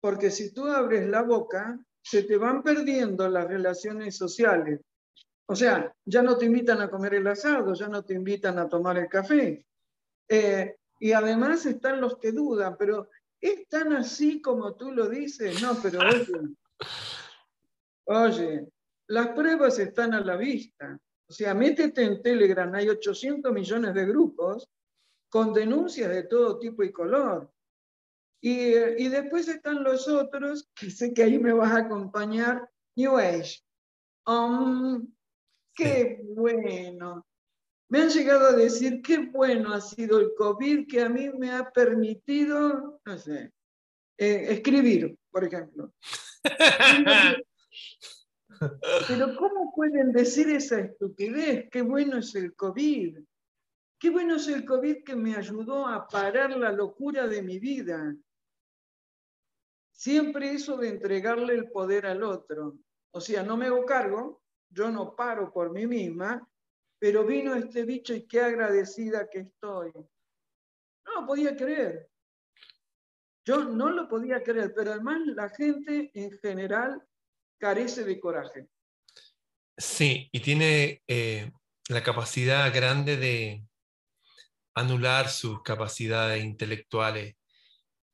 [0.02, 4.82] porque si tú abres la boca, se te van perdiendo las relaciones sociales.
[5.46, 8.68] O sea, ya no te invitan a comer el asado, ya no te invitan a
[8.68, 9.64] tomar el café.
[10.28, 13.10] Eh, y además están los que dudan, pero
[13.42, 15.62] ¿Es tan así como tú lo dices?
[15.62, 16.56] No, pero oye,
[18.06, 18.68] oye,
[19.08, 20.98] las pruebas están a la vista.
[21.30, 24.68] O sea, métete en Telegram, hay 800 millones de grupos
[25.30, 27.52] con denuncias de todo tipo y color.
[28.42, 33.18] Y, y después están los otros, que sé que ahí me vas a acompañar, New
[33.18, 33.60] Age.
[34.26, 35.14] Um,
[35.76, 37.27] qué bueno.
[37.90, 41.52] Me han llegado a decir qué bueno ha sido el COVID que a mí me
[41.52, 43.00] ha permitido,
[44.18, 45.94] eh, escribir, por ejemplo.
[49.08, 51.70] Pero ¿cómo pueden decir esa estupidez?
[51.72, 53.20] Qué bueno es el COVID.
[54.00, 58.16] Qué bueno es el COVID que me ayudó a parar la locura de mi vida.
[59.92, 62.78] Siempre eso de entregarle el poder al otro.
[63.12, 66.48] O sea, no me hago cargo, yo no paro por mí misma,
[67.00, 69.92] pero vino este bicho y qué agradecida que estoy.
[71.06, 72.10] No podía creer.
[73.46, 77.02] Yo no lo podía creer, pero además la gente en general
[77.60, 78.68] carece de coraje.
[79.78, 81.52] Sí, y tiene eh,
[81.88, 83.64] la capacidad grande de
[84.76, 87.36] anular sus capacidades intelectuales.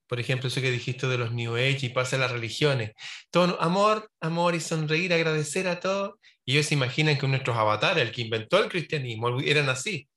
[0.08, 2.91] Por ejemplo, eso que dijiste de los New Age y pasa a las religiones.
[3.32, 8.03] Todo amor, amor y sonreír, agradecer a todos y ellos se imaginan que nuestros avatares,
[8.03, 10.10] el que inventó el cristianismo, eran así.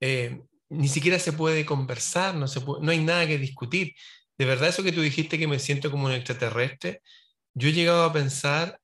[0.00, 3.94] Eh, ni siquiera se puede conversar, no, se no hay nada que discutir.
[4.38, 7.02] De verdad, eso que tú dijiste que me siento como un extraterrestre,
[7.54, 8.80] yo he llegado a pensar,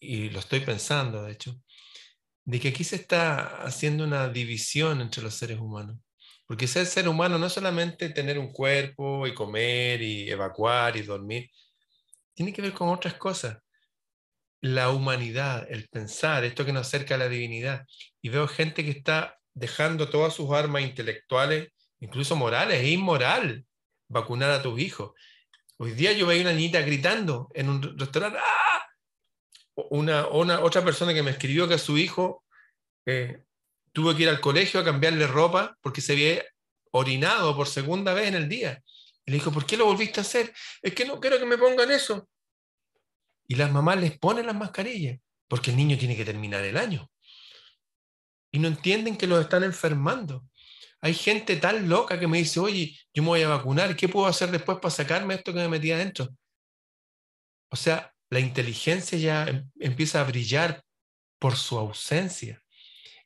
[0.00, 1.60] y lo estoy pensando de hecho,
[2.44, 5.98] de que aquí se está haciendo una división entre los seres humanos.
[6.46, 11.02] Porque ser ser humano no es solamente tener un cuerpo y comer y evacuar y
[11.02, 11.50] dormir,
[12.34, 13.63] tiene que ver con otras cosas.
[14.66, 17.86] La humanidad, el pensar, esto que nos acerca a la divinidad.
[18.22, 21.68] Y veo gente que está dejando todas sus armas intelectuales,
[22.00, 23.66] incluso morales, es inmoral
[24.08, 25.12] vacunar a tus hijos.
[25.76, 28.86] Hoy día yo veía una niñita gritando en un restaurante, ¡ah!
[29.90, 32.42] Una, una, otra persona que me escribió que su hijo
[33.04, 33.42] eh,
[33.92, 36.42] tuvo que ir al colegio a cambiarle ropa porque se había
[36.90, 38.82] orinado por segunda vez en el día.
[39.26, 40.54] Y le dijo, ¿por qué lo volviste a hacer?
[40.80, 42.30] Es que no quiero que me pongan eso.
[43.46, 47.10] Y las mamás les ponen las mascarillas porque el niño tiene que terminar el año.
[48.50, 50.44] Y no entienden que los están enfermando.
[51.00, 54.26] Hay gente tan loca que me dice, oye, yo me voy a vacunar, ¿qué puedo
[54.26, 56.28] hacer después para sacarme esto que me metí adentro?
[57.70, 60.82] O sea, la inteligencia ya em, empieza a brillar
[61.38, 62.62] por su ausencia.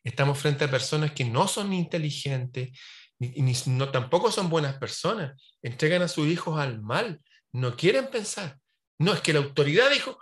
[0.02, 2.76] Estamos frente a personas que no son inteligentes,
[3.18, 5.40] ni, no, tampoco son buenas personas.
[5.62, 7.20] Entregan a sus hijos al mal,
[7.52, 8.58] no quieren pensar.
[8.98, 10.18] No, es que la autoridad dijo,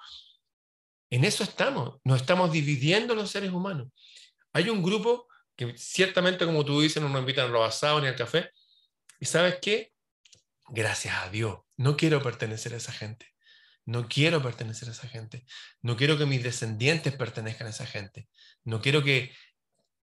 [1.11, 3.89] en eso estamos, nos estamos dividiendo los seres humanos.
[4.53, 8.09] Hay un grupo que ciertamente, como tú dices, no nos invitan a los asados ni
[8.09, 8.51] al café.
[9.19, 9.93] ¿Y sabes qué?
[10.69, 13.33] Gracias a Dios, no quiero pertenecer a esa gente.
[13.87, 15.47] No quiero pertenecer a esa gente.
[15.81, 18.29] No quiero que mis descendientes pertenezcan a esa gente.
[18.65, 19.33] No quiero que,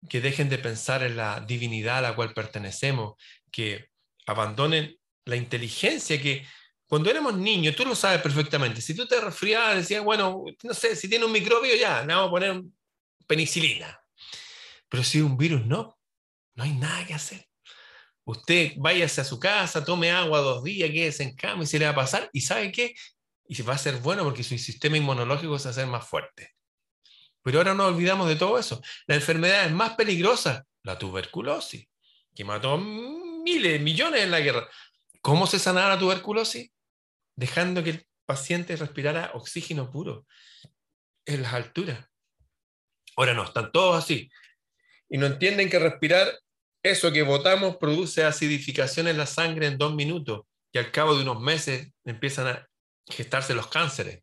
[0.08, 3.14] que dejen de pensar en la divinidad a la cual pertenecemos,
[3.52, 3.90] que
[4.26, 6.44] abandonen la inteligencia que
[6.88, 10.96] cuando éramos niños, tú lo sabes perfectamente, si tú te resfriabas, decías, bueno, no sé,
[10.96, 12.62] si tiene un microbio ya, le vamos a poner
[13.26, 14.00] penicilina.
[14.88, 15.98] Pero si un virus no,
[16.54, 17.46] no hay nada que hacer.
[18.24, 21.84] Usted váyase a su casa, tome agua dos días, quédese en cama y se le
[21.84, 22.30] va a pasar.
[22.32, 22.94] ¿Y sabe qué?
[23.46, 26.54] Y va a ser bueno porque su sistema inmunológico se va a hacer más fuerte.
[27.42, 28.80] Pero ahora no olvidamos de todo eso.
[29.06, 31.86] La enfermedad es más peligrosa, la tuberculosis,
[32.34, 34.68] que mató miles, millones en la guerra.
[35.20, 36.70] ¿Cómo se sanará la tuberculosis?
[37.38, 40.26] Dejando que el paciente respirara oxígeno puro
[41.24, 42.04] en las alturas.
[43.16, 44.28] Ahora no, están todos así
[45.08, 46.36] y no entienden que respirar
[46.82, 51.22] eso que votamos produce acidificación en la sangre en dos minutos y al cabo de
[51.22, 52.68] unos meses empiezan a
[53.06, 54.22] gestarse los cánceres.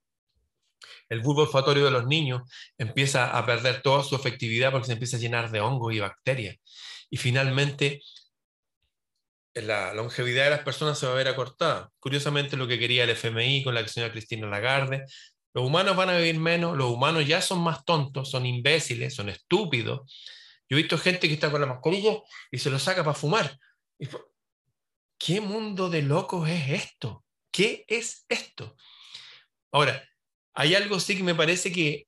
[1.07, 2.41] El bulbo olfatorio de los niños
[2.77, 6.57] empieza a perder toda su efectividad porque se empieza a llenar de hongos y bacterias.
[7.09, 8.01] Y finalmente,
[9.55, 11.89] la longevidad de las personas se va a ver acortada.
[11.99, 15.05] Curiosamente, lo que quería el FMI con la señora Cristina Lagarde,
[15.53, 19.29] los humanos van a vivir menos, los humanos ya son más tontos, son imbéciles, son
[19.29, 20.01] estúpidos,
[20.69, 22.17] yo he visto gente que está con la mascarilla
[22.51, 23.57] y se lo saca para fumar.
[25.17, 27.23] ¿Qué mundo de locos es esto?
[27.51, 28.75] ¿Qué es esto?
[29.71, 30.03] Ahora,
[30.53, 32.07] hay algo sí que me parece que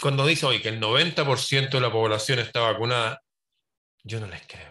[0.00, 3.22] cuando dice hoy que el 90% de la población está vacunada,
[4.02, 4.69] yo no les creo.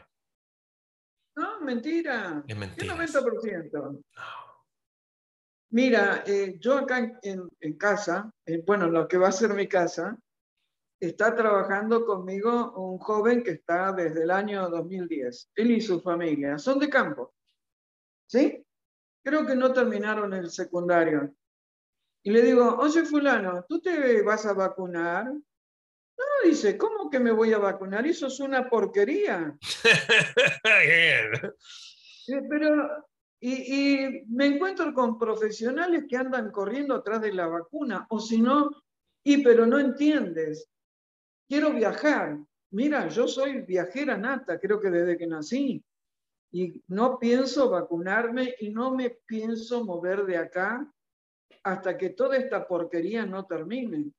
[1.69, 2.43] No, mentira.
[2.47, 2.97] Es mentira.
[2.97, 4.03] ¿Qué 90%?
[5.71, 10.17] Mira, eh, yo acá en, casa, eh, bueno, lo que va a ser mi casa,
[10.99, 15.51] está trabajando conmigo un joven que está desde el año 2010.
[15.55, 17.35] Él y su familia son de campo.
[18.25, 18.65] ¿Sí?
[19.23, 21.35] Creo que no terminaron el secundario.
[22.23, 25.31] Y le digo, oye fulano, ¿tú te vas a vacunar?
[26.19, 28.05] No, dice, ¿cómo que me voy a vacunar?
[28.05, 29.57] Eso es una porquería.
[32.49, 33.07] Pero,
[33.39, 38.39] y, y, me encuentro con profesionales que andan corriendo atrás de la vacuna, o si
[38.39, 38.69] no,
[39.23, 40.69] y pero no entiendes
[41.49, 42.39] quiero viajar.
[42.71, 45.83] Mira, yo soy viajera nata, creo que desde que nací.
[46.51, 50.87] Y no pienso vacunarme y no me pienso mover de acá
[51.63, 54.11] hasta que toda esta porquería no termine.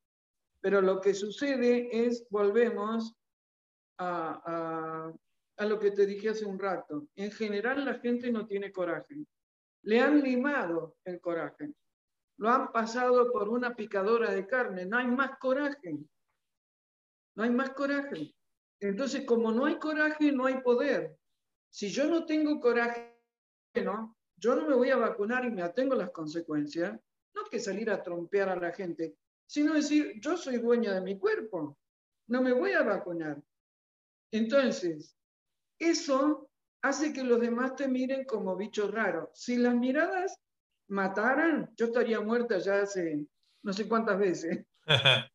[0.61, 3.15] Pero lo que sucede es, volvemos
[3.99, 5.13] a,
[5.57, 7.07] a, lo que te dije hace un rato.
[7.17, 9.25] En general la gente no tiene coraje.
[9.83, 11.73] Le han limado el coraje.
[12.39, 14.87] Lo han pasado por una picadora de carne.
[14.87, 15.99] No hay más coraje
[17.41, 18.35] no hay más coraje.
[18.81, 21.17] Entonces, como no hay coraje, no hay poder.
[21.71, 23.17] Si yo no tengo coraje,
[23.83, 24.17] ¿no?
[24.37, 26.99] yo no me voy a vacunar y me atengo las consecuencias,
[27.35, 29.17] no que salir a trompear a la gente,
[29.51, 31.77] sino decir, yo soy dueña de mi cuerpo,
[32.29, 33.43] no me voy a vacunar.
[34.31, 35.17] Entonces,
[35.77, 36.49] eso
[36.83, 39.29] hace que los demás te miren como bichos raros.
[39.35, 40.39] Si las miradas
[40.87, 43.27] mataran, yo estaría muerta ya hace
[43.65, 44.65] no sé cuántas veces.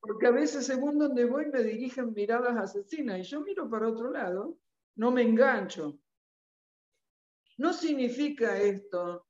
[0.00, 4.10] Porque a veces, según donde voy, me dirigen miradas asesinas y yo miro para otro
[4.10, 4.56] lado,
[4.96, 6.00] no me engancho.
[7.58, 9.26] No significa esto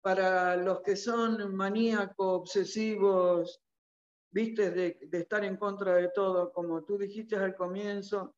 [0.00, 3.60] para los que son maníacos, obsesivos,
[4.30, 8.34] viste, de, estar en contra de todo, como tú dijiste al comienzo,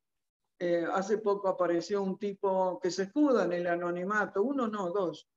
[0.59, 5.29] eh, hace poco apareció un tipo que se escuda en el anonimato, uno no, dos,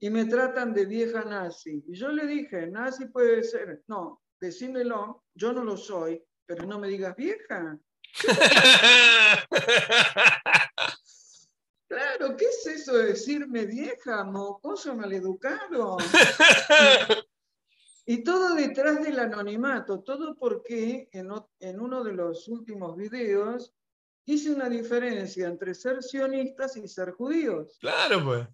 [0.00, 1.82] y me tratan de vieja nazi.
[1.86, 6.78] Y yo le dije, nazi puede ser, no, decímelo, yo no lo soy, pero no
[6.78, 7.78] me digas vieja.
[11.88, 15.96] Claro, ¿qué es eso de decirme vieja, mocoso maleducado?
[18.06, 21.30] y todo detrás del anonimato, todo porque en,
[21.60, 23.72] en uno de los últimos videos
[24.24, 27.78] hice una diferencia entre ser sionistas y ser judíos.
[27.80, 28.48] Claro, pues.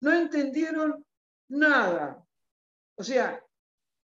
[0.00, 1.04] No entendieron
[1.48, 2.24] nada.
[2.94, 3.44] O sea,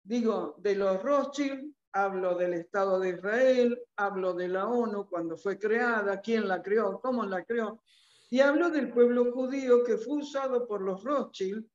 [0.04, 5.58] digo, de los Rothschild, hablo del Estado de Israel, hablo de la ONU cuando fue
[5.58, 7.82] creada, quién la creó, cómo la creó,
[8.32, 11.68] y hablo del pueblo judío que fue usado por los Rothschild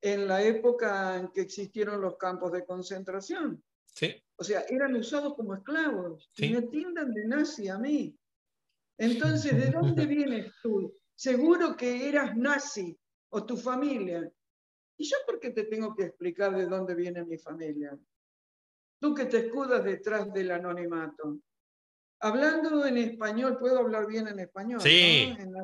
[0.00, 3.62] en la época en que existieron los campos de concentración.
[3.84, 4.14] Sí.
[4.36, 6.30] O sea, eran usados como esclavos.
[6.38, 8.16] Y me tiendan de nazi a mí.
[8.96, 10.96] Entonces, ¿de dónde vienes tú?
[11.14, 12.98] Seguro que eras nazi
[13.30, 14.32] o tu familia.
[14.96, 17.98] ¿Y yo por qué te tengo que explicar de dónde viene mi familia?
[18.98, 21.38] Tú que te escudas detrás del anonimato.
[22.20, 24.80] Hablando en español, puedo hablar bien en español.
[24.80, 25.34] Sí.
[25.38, 25.54] En,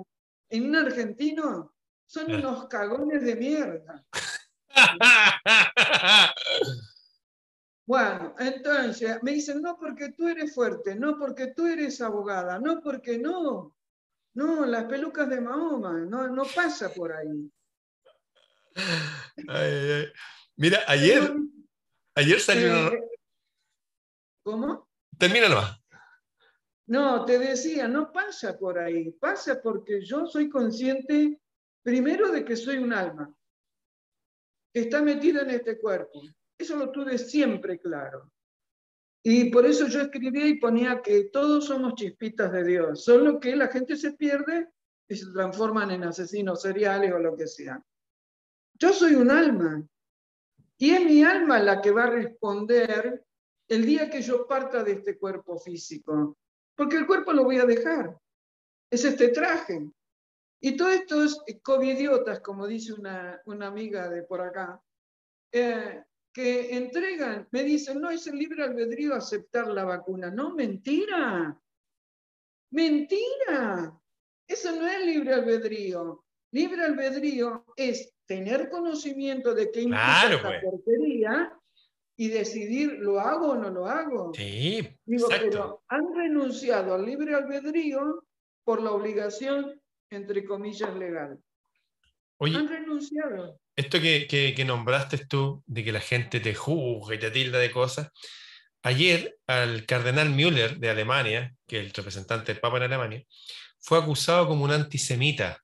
[0.61, 1.75] un argentino
[2.07, 4.05] son unos cagones de mierda.
[7.87, 12.81] Bueno, entonces me dicen, no porque tú eres fuerte, no porque tú eres abogada, no
[12.81, 13.77] porque no.
[14.35, 17.53] No, las pelucas de Mahoma, no, no pasa por ahí.
[20.57, 21.37] Mira, ayer,
[22.15, 22.89] ayer salió...
[22.89, 23.05] Eh,
[24.43, 24.89] ¿Cómo?
[25.19, 25.79] Termina nomás.
[26.87, 31.41] No, te decía, no pasa por ahí, pasa porque yo soy consciente
[31.83, 33.35] primero de que soy un alma,
[34.73, 36.23] que está metida en este cuerpo.
[36.59, 38.31] Eso lo tuve siempre claro.
[39.23, 43.57] Y por eso yo escribía y ponía que todos somos chispitas de Dios, solo que
[43.57, 44.69] la gente se pierde
[45.09, 47.83] y se transforman en asesinos seriales o lo que sea.
[48.75, 49.83] Yo soy un alma
[50.77, 53.25] y es mi alma la que va a responder
[53.69, 56.37] el día que yo parta de este cuerpo físico,
[56.77, 58.19] porque el cuerpo lo voy a dejar.
[58.91, 59.91] Es este traje.
[60.61, 64.81] Y todos estos covidiotas, como dice una, una amiga de por acá,
[65.53, 66.03] eh,
[66.33, 70.31] que entregan, me dicen, no, es el libre albedrío aceptar la vacuna.
[70.31, 71.61] No, mentira.
[72.73, 74.01] Mentira.
[74.47, 76.25] Eso no es libre albedrío.
[76.53, 80.63] Libre albedrío es tener conocimiento de qué implica esta pues.
[80.63, 81.61] porquería
[82.17, 84.33] y decidir, ¿lo hago o no lo hago?
[84.35, 88.25] Sí, Digo, pero han renunciado al libre albedrío
[88.65, 91.39] por la obligación, entre comillas, legal.
[92.39, 97.59] han renunciado esto que, nombraste tú, de que la gente te juzga y te tilda
[97.59, 98.11] de cosas,
[98.83, 103.25] ayer al cardenal Müller de Alemania, que es el representante del Papa en Alemania,
[103.81, 105.61] fue acusado como un antisemita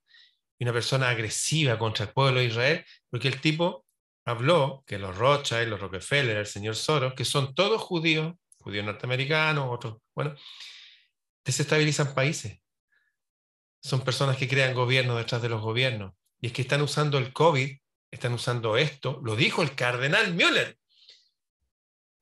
[0.58, 3.86] y una persona agresiva contra el pueblo de Israel, porque el tipo
[4.24, 9.68] habló que los Rothschild, los Rockefeller, el señor Soros, que son todos judíos, judíos norteamericanos,
[9.70, 10.34] otros, bueno,
[11.44, 12.60] desestabilizan países.
[13.82, 16.12] Son personas que crean gobiernos detrás de los gobiernos.
[16.40, 17.70] Y es que están usando el COVID
[18.10, 20.78] están usando esto, lo dijo el cardenal Müller,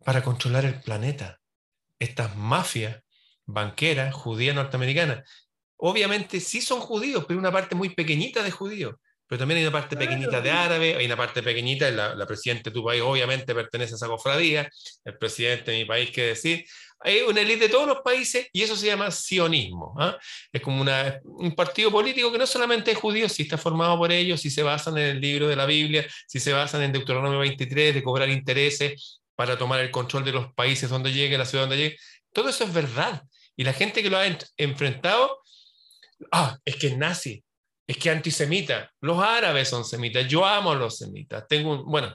[0.05, 1.41] para controlar el planeta.
[1.99, 3.03] Estas mafias
[3.45, 5.29] banqueras judías norteamericanas.
[5.77, 8.97] Obviamente sí son judíos, pero una parte muy pequeñita de judíos.
[9.29, 12.71] Pero también hay una parte pequeñita de árabes, hay una parte pequeñita, la, la presidenta
[12.71, 14.69] de tu país obviamente pertenece a esa cofradía,
[15.05, 16.65] el presidente de mi país, qué decir,
[17.01, 19.95] hay una élite de todos los países y eso se llama sionismo.
[19.99, 20.19] ¿ah?
[20.53, 24.11] Es como una, un partido político que no solamente es judío, si está formado por
[24.11, 27.39] ellos, si se basan en el libro de la Biblia, si se basan en Deuteronomio
[27.39, 31.65] 23, de cobrar intereses para tomar el control de los países donde llegue, la ciudad
[31.65, 31.97] donde llegue.
[32.33, 33.23] Todo eso es verdad.
[33.57, 34.27] Y la gente que lo ha
[34.57, 35.43] enfrentado,
[36.33, 37.45] ah, es que es nazi,
[37.89, 38.93] es que antisemita.
[39.01, 40.29] Los árabes son semitas.
[40.29, 41.45] Yo amo a los semitas.
[41.49, 42.15] Tengo un, bueno,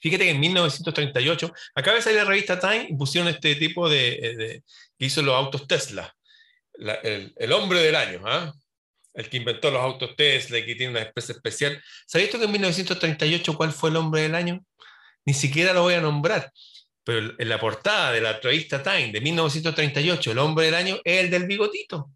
[0.00, 4.62] Fíjate que en 1938, acaba de salir la revista Time y pusieron este tipo de,
[4.98, 6.14] que hizo los autos Tesla,
[7.02, 8.52] el, hombre del año, ¿ah?
[9.14, 11.82] el que inventó los autos Tesla y que tiene una especie especial.
[12.06, 14.64] ¿Sabéis que en 1938 cuál fue el hombre del año?
[15.24, 16.52] Ni siquiera lo voy a nombrar,
[17.04, 21.24] pero en la portada de la revista Time de 1938, el hombre del año es
[21.24, 22.12] el del bigotito.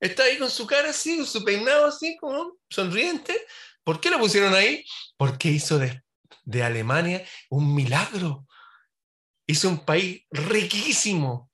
[0.00, 3.34] Está ahí con su cara así, con su peinado así, como sonriente.
[3.82, 4.84] ¿Por qué lo pusieron ahí?
[5.16, 6.02] Porque hizo después
[6.44, 8.46] de Alemania, un milagro.
[9.46, 11.50] Es un país riquísimo.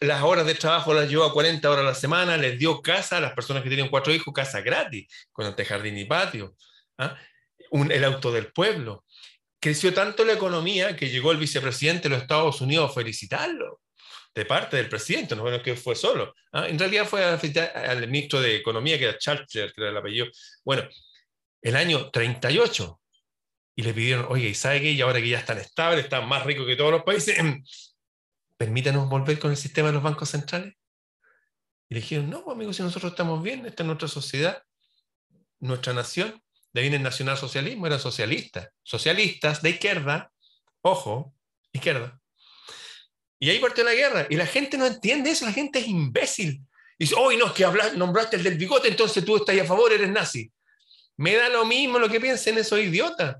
[0.00, 3.18] Las horas de trabajo las llevó a 40 horas a la semana, les dio casa
[3.18, 6.54] a las personas que tienen cuatro hijos, casa gratis, con jardín y patio.
[6.98, 7.16] ¿ah?
[7.70, 9.04] el auto del pueblo.
[9.60, 13.80] Creció tanto la economía que llegó el vicepresidente de los Estados Unidos a felicitarlo
[14.36, 16.34] de parte del presidente, no es que fue solo.
[16.52, 16.68] ¿ah?
[16.68, 17.40] En realidad fue a
[17.90, 20.26] al ministro de Economía, que era Charles, que era el apellido.
[20.62, 20.86] Bueno,
[21.62, 23.00] el año 38.
[23.78, 24.92] Y le pidieron, oye, ¿y sabe qué?
[24.92, 27.38] Y ahora que ya están estables, están más ricos que todos los países,
[28.58, 30.74] permítanos volver con el sistema de los bancos centrales.
[31.88, 34.62] Y le dijeron, no, pues, amigos, si nosotros estamos bien, esta es nuestra sociedad,
[35.60, 36.42] nuestra nación.
[36.74, 38.68] De ahí viene el nacionalsocialismo, eran socialistas.
[38.82, 40.30] Socialistas de izquierda,
[40.82, 41.34] ojo,
[41.72, 42.20] izquierda.
[43.38, 44.26] Y ahí partió la guerra.
[44.30, 46.62] Y la gente no entiende eso, la gente es imbécil.
[46.98, 47.66] Y dice, hoy no, es que
[47.96, 50.50] nombraste el del bigote, entonces tú estás a favor, eres nazi.
[51.16, 53.36] Me da lo mismo lo que piensen esos idiotas.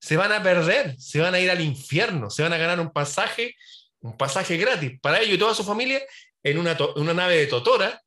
[0.00, 2.92] Se van a perder, se van a ir al infierno, se van a ganar un
[2.92, 3.56] pasaje,
[4.00, 6.00] un pasaje gratis para ellos y toda su familia
[6.42, 8.00] en una nave de Totora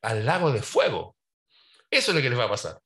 [0.00, 1.16] al lago de fuego.
[1.92, 2.80] Eso es lo que les va a pasar.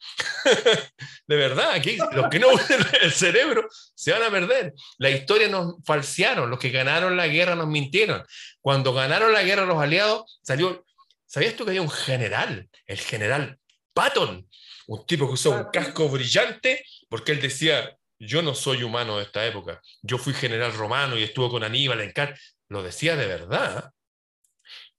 [1.29, 4.75] de verdad, aquí los que no usen el cerebro se van a perder.
[4.99, 8.25] La historia nos falsearon, los que ganaron la guerra nos mintieron.
[8.61, 10.85] Cuando ganaron la guerra los aliados, salió,
[11.25, 13.61] ¿sabías tú que había un general, el general
[13.95, 14.49] Patton,
[14.89, 19.23] un tipo que usó un casco brillante porque él decía, yo no soy humano de
[19.23, 22.37] esta época, yo fui general romano y estuve con Aníbal en Car
[22.69, 23.93] lo decía de verdad.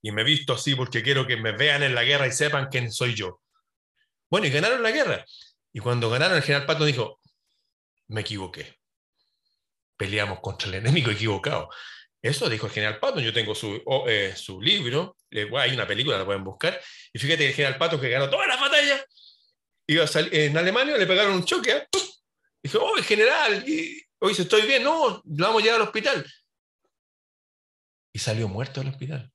[0.01, 2.69] Y me he visto así porque quiero que me vean en la guerra y sepan
[2.71, 3.41] quién soy yo.
[4.29, 5.25] Bueno, y ganaron la guerra.
[5.73, 7.19] Y cuando ganaron, el general Pato dijo,
[8.07, 8.79] me equivoqué.
[9.95, 11.69] Peleamos contra el enemigo equivocado.
[12.21, 13.19] Eso dijo el general Pato.
[13.19, 16.79] Yo tengo su, eh, su libro, eh, hay una película, la pueden buscar.
[17.13, 19.05] Y fíjate el general Pato que ganó todas las batallas,
[19.87, 21.71] iba a salir, en Alemania le pegaron un choque.
[21.71, 21.87] ¿eh?
[22.61, 26.25] Dijo, oh, general, y, hoy estoy bien, no, lo vamos a llevar al hospital.
[28.11, 29.31] Y salió muerto del hospital.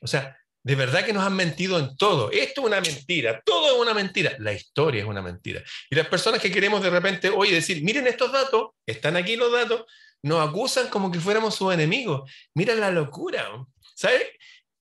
[0.00, 2.30] O sea, de verdad que nos han mentido en todo.
[2.30, 4.36] Esto es una mentira, todo es una mentira.
[4.38, 5.62] La historia es una mentira.
[5.90, 9.50] Y las personas que queremos de repente hoy decir, miren estos datos, están aquí los
[9.50, 9.84] datos,
[10.22, 12.30] nos acusan como que fuéramos sus enemigos.
[12.54, 13.48] Mira la locura.
[13.94, 14.22] ¿Sabes?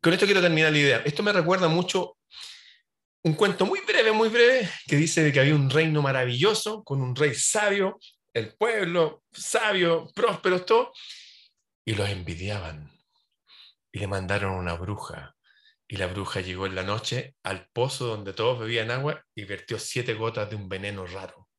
[0.02, 1.02] Con esto quiero terminar la idea.
[1.06, 2.18] Esto me recuerda mucho
[3.24, 7.16] un cuento muy breve, muy breve, que dice que había un reino maravilloso con un
[7.16, 8.00] rey sabio,
[8.34, 10.94] el pueblo sabio, próspero, todo,
[11.86, 12.92] y los envidiaban.
[13.92, 15.37] Y le mandaron una bruja
[15.88, 19.80] y la bruja llegó en la noche al pozo donde todos bebían agua y vertió
[19.80, 21.50] siete gotas de un veneno raro.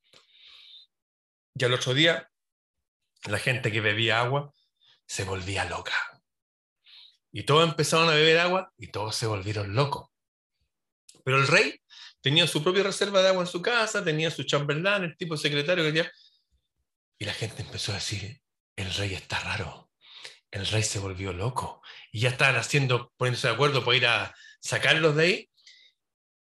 [1.55, 2.31] Y al otro día,
[3.27, 4.53] la gente que bebía agua
[5.07, 5.95] se volvía loca.
[7.33, 10.11] Y todos empezaron a beber agua y todos se volvieron locos.
[11.25, 11.81] Pero el rey
[12.21, 15.85] tenía su propia reserva de agua en su casa, tenía su chambelán, el tipo secretario
[15.85, 16.13] que tenía.
[17.19, 18.41] Y la gente empezó a decir,
[18.77, 19.88] el rey está raro,
[20.51, 21.83] el rey se volvió loco,
[22.13, 25.51] y ya estaban haciendo, poniéndose de acuerdo para ir a sacarlos de ahí,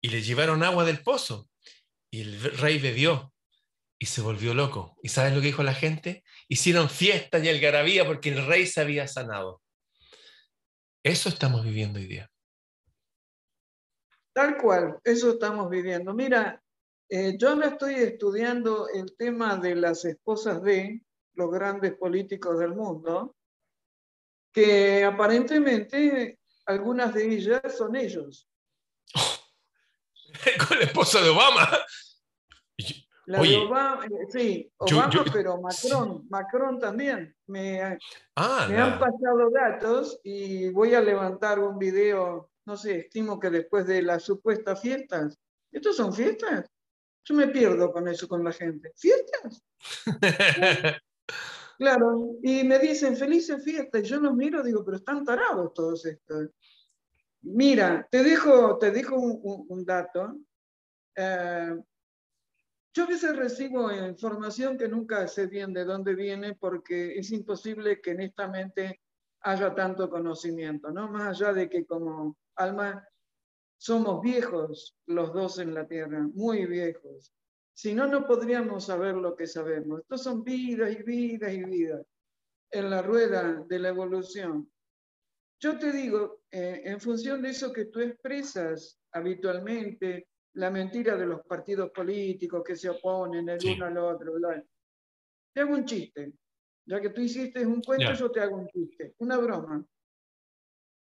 [0.01, 1.49] y le llevaron agua del pozo,
[2.11, 3.33] y el rey bebió,
[3.99, 4.97] y se volvió loco.
[5.03, 6.23] ¿Y sabes lo que dijo la gente?
[6.49, 9.63] Hicieron fiesta y algarabía porque el rey se había sanado.
[11.03, 12.31] Eso estamos viviendo hoy día.
[14.35, 16.13] Tal cual, eso estamos viviendo.
[16.13, 16.63] Mira,
[17.09, 21.03] eh, yo me estoy estudiando el tema de las esposas de
[21.35, 23.36] los grandes políticos del mundo
[24.57, 28.49] que aparentemente algunas de ellas son ellos.
[30.67, 31.69] Con la esposa de Obama.
[33.27, 37.37] La de Obama, eh, sí, Obama, pero Macron, Macron también.
[37.49, 37.99] Me,
[38.37, 43.51] ah, me han pasado datos y voy a levantar un video, no sé, estimo que
[43.51, 45.39] después de las supuestas fiestas.
[45.71, 46.65] ¿Estos son fiestas?
[47.25, 48.91] Yo me pierdo con eso, con la gente.
[48.97, 49.63] ¿Fiestas?
[51.79, 56.07] Claro, y me dicen felices fiestas, y yo los miro digo, pero están tarados todos
[56.07, 56.51] estos.
[57.43, 60.39] Mira, te dejo, te dejo un, dato.
[61.15, 61.77] Eh,
[62.95, 68.01] yo a veces recibo información que nunca sé bien de dónde viene porque es imposible
[68.01, 69.03] que en esta mente
[69.41, 71.09] haya tanto conocimiento, ¿no?
[71.11, 73.07] Más allá de que como alma
[73.79, 77.33] somos viejos los dos en la tierra, muy viejos.
[77.77, 80.01] Si no, no podríamos saber lo que sabemos.
[80.01, 82.07] Estos son vidas y vidas y vidas
[82.71, 84.71] en la rueda de la evolución.
[85.61, 91.27] Yo te digo, eh, en función de eso que tú expresas habitualmente, la mentira de
[91.27, 94.33] los partidos políticos que se oponen el uno al otro,
[95.53, 96.33] te hago un chiste.
[96.87, 99.87] Ya que tú hiciste un cuento, yo te hago un chiste, una broma.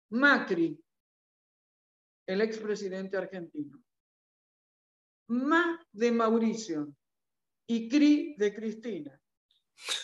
[0.09, 0.83] Macri,
[2.25, 3.84] el expresidente argentino,
[5.27, 6.93] Ma de Mauricio
[7.67, 9.19] y Cri de Cristina.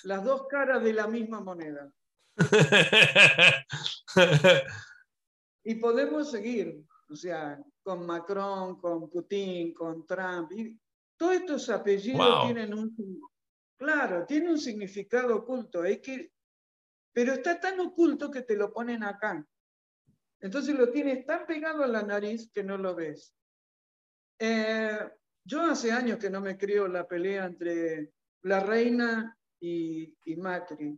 [0.04, 1.92] Las dos caras de la misma moneda.
[5.64, 10.52] y podemos seguir, o sea, con Macron, con Putin, con Trump.
[10.52, 10.80] Y
[11.18, 12.96] todos estos apellidos tienen un...
[13.78, 15.82] Claro, tiene un significado oculto.
[15.82, 16.32] Hay que,
[17.14, 19.46] pero está tan oculto que te lo ponen acá.
[20.40, 23.36] Entonces lo tienes tan pegado a la nariz que no lo ves.
[24.44, 24.98] Eh,
[25.46, 28.12] yo hace años que no me creo la pelea entre
[28.42, 30.98] la reina y, y Macri,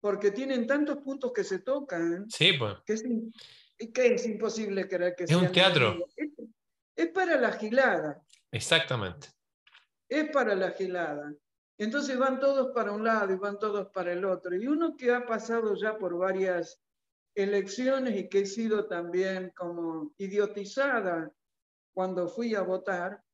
[0.00, 2.30] porque tienen tantos puntos que se tocan.
[2.30, 2.76] Sí, pues.
[2.86, 3.04] Que es,
[3.92, 5.98] que es imposible creer que es un teatro.
[6.16, 6.30] Es,
[6.96, 8.24] es, para la gilada.
[8.50, 9.28] Exactamente.
[10.08, 11.34] Es para la gilada.
[11.76, 14.56] Entonces van todos para un lado y van todos para el otro.
[14.56, 16.80] Y uno que ha pasado ya por varias
[17.34, 21.30] elecciones y que he sido también como idiotizada
[21.96, 23.24] cuando fui a votar,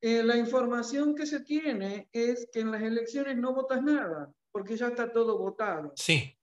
[0.00, 4.76] eh, la información que se tiene es que en las elecciones no votas nada, porque
[4.76, 5.92] ya está todo votado.
[5.96, 6.38] Sí.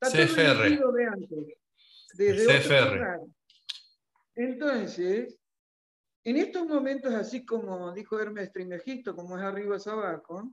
[0.00, 0.76] Está CFR.
[0.76, 1.46] todo de antes,
[2.14, 3.20] desde CFR.
[4.34, 5.38] Entonces,
[6.24, 10.52] en estos momentos, así como dijo Hermes Trimegito, como es arriba es abajo,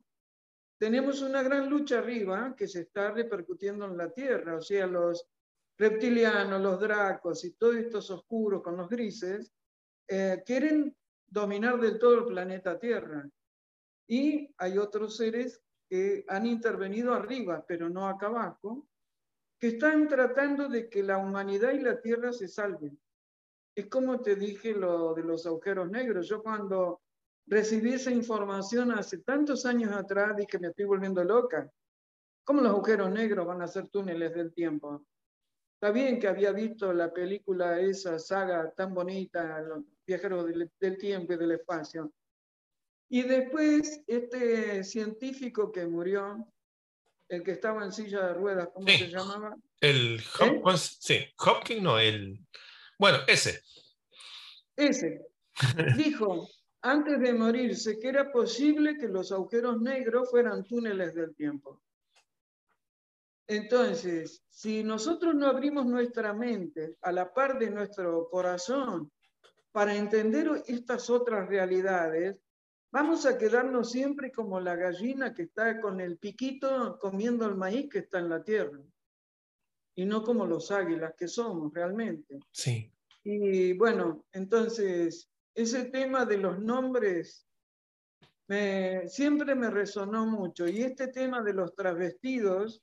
[0.77, 5.27] tenemos una gran lucha arriba que se está repercutiendo en la Tierra, o sea, los
[5.79, 9.51] reptilianos, los dracos y todos estos oscuros con los grises,
[10.07, 10.95] eh, quieren
[11.27, 13.27] dominar del todo el planeta Tierra.
[14.07, 18.87] Y hay otros seres que han intervenido arriba, pero no acá abajo,
[19.59, 22.99] que están tratando de que la humanidad y la Tierra se salven.
[23.75, 26.27] Es como te dije lo de los agujeros negros.
[26.27, 27.01] Yo cuando
[27.47, 31.69] recibí esa información hace tantos años atrás dije, me estoy volviendo loca.
[32.43, 35.05] ¿Cómo los agujeros negros van a ser túneles del tiempo?
[35.73, 39.61] Está bien que había visto la película, esa saga tan bonita,
[40.05, 40.45] viajeros
[40.79, 42.13] del, tiempo y del espacio.
[43.09, 46.47] Y después, este científico que murió,
[47.29, 49.55] el que estaba en silla de ruedas, ¿cómo se llamaba?
[49.79, 50.23] El ¿Eh?
[50.39, 52.39] Hopkins, sí, Hopkins, no, el.
[52.97, 53.61] Bueno, ese.
[54.75, 55.21] Ese.
[55.97, 56.47] Dijo,
[56.81, 61.81] antes de morirse, que era posible que los agujeros negros fueran túneles del tiempo.
[63.47, 69.11] Entonces, si nosotros no abrimos nuestra mente a la par de nuestro corazón
[69.75, 72.37] para entender estas otras realidades,
[72.93, 77.89] vamos a quedarnos siempre como la gallina que está con el piquito comiendo el maíz
[77.89, 78.79] que está en la tierra,
[79.93, 82.39] y no como los águilas que somos realmente.
[82.53, 82.89] Sí.
[83.25, 87.45] Y bueno, entonces, ese tema de los nombres
[89.07, 92.81] siempre me resonó mucho, y este tema de los travestidos,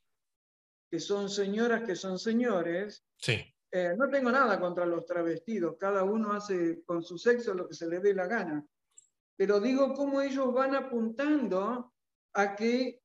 [0.90, 3.02] que son señoras que son señores.
[3.16, 3.42] Sí.
[3.74, 7.74] Eh, no tengo nada contra los travestidos, cada uno hace con su sexo lo que
[7.74, 8.62] se le dé la gana.
[9.34, 11.94] Pero digo cómo ellos van apuntando
[12.34, 13.00] a que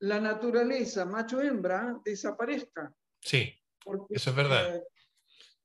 [0.00, 2.94] la naturaleza macho-hembra desaparezca.
[3.18, 3.50] Sí,
[4.10, 4.76] eso es verdad.
[4.76, 4.84] Eh,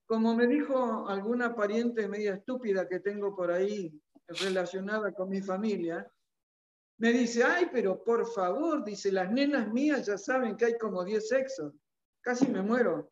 [0.06, 3.92] como me dijo alguna pariente media estúpida que tengo por ahí
[4.28, 6.10] relacionada con mi familia,
[6.98, 11.04] me dice, ay, pero por favor, dice, las nenas mías ya saben que hay como
[11.04, 11.74] 10 sexos.
[12.22, 13.12] Casi me muero.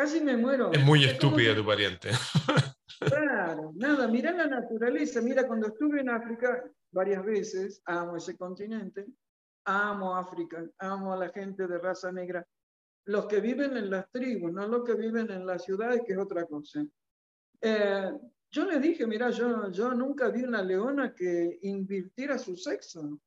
[0.00, 0.72] Casi me muero.
[0.72, 2.08] Es muy estúpida tu pariente.
[3.00, 5.22] Claro, nada, mira la naturaleza.
[5.22, 9.06] Mira, cuando estuve en África varias veces, amo ese continente,
[9.64, 12.46] amo África, amo a la gente de raza negra.
[13.06, 16.18] Los que viven en las tribus, no los que viven en las ciudades, que es
[16.18, 16.84] otra cosa.
[17.62, 18.12] Eh,
[18.50, 23.18] yo le dije, mira, yo, yo nunca vi una leona que invirtiera su sexo,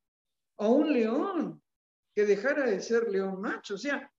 [0.57, 1.61] o un león
[2.15, 3.74] que dejara de ser león macho.
[3.74, 4.12] O sea,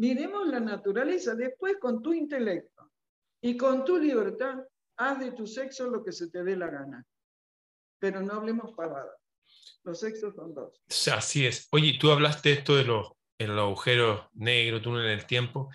[0.00, 2.90] miremos la naturaleza, después con tu intelecto
[3.42, 4.56] y con tu libertad,
[4.96, 7.04] haz de tu sexo lo que se te dé la gana.
[7.98, 9.12] Pero no hablemos pavada.
[9.84, 10.80] Los sexos son dos.
[11.12, 11.68] Así es.
[11.72, 15.68] Oye, tú hablaste esto de los, en los agujeros negros, túnel en el tiempo.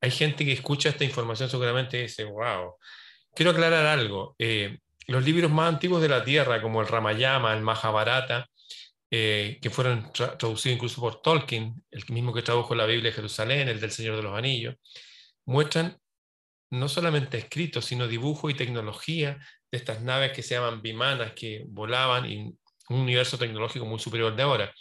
[0.00, 2.76] Hay gente que escucha esta información seguramente y dice, wow,
[3.34, 4.34] quiero aclarar algo.
[4.38, 8.48] Eh, los libros más antiguos de la Tierra, como el Ramayama, el Mahabharata,
[9.10, 13.68] eh, que fueron traducidos incluso por Tolkien, el mismo que tradujo la Biblia de Jerusalén,
[13.68, 14.76] el del Señor de los Anillos,
[15.46, 15.98] muestran
[16.70, 19.38] no solamente escritos, sino dibujo y tecnología
[19.70, 22.58] de estas naves que se llaman bimanas, que volaban en
[22.90, 24.74] un universo tecnológico muy superior de ahora.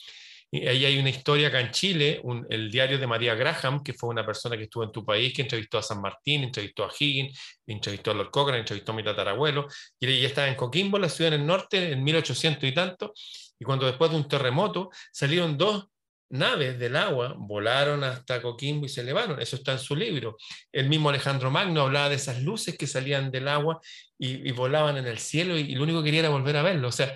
[0.50, 4.10] Y ahí hay una historia acá en Chile, el diario de María Graham, que fue
[4.10, 7.38] una persona que estuvo en tu país, que entrevistó a San Martín, entrevistó a Higgins,
[7.66, 9.68] entrevistó a Lord Cochrane, entrevistó a mi tatarabuelo,
[10.00, 13.14] y ella estaba en Coquimbo, la ciudad en el norte, en 1800 y tanto,
[13.60, 15.88] y cuando después de un terremoto salieron dos
[16.30, 19.42] naves del agua, volaron hasta Coquimbo y se elevaron.
[19.42, 20.38] Eso está en su libro.
[20.72, 23.80] El mismo Alejandro Magno hablaba de esas luces que salían del agua
[24.18, 26.90] y, volaban en el cielo y, y, lo único que quería era volver a verlo.
[26.90, 27.16] O sea,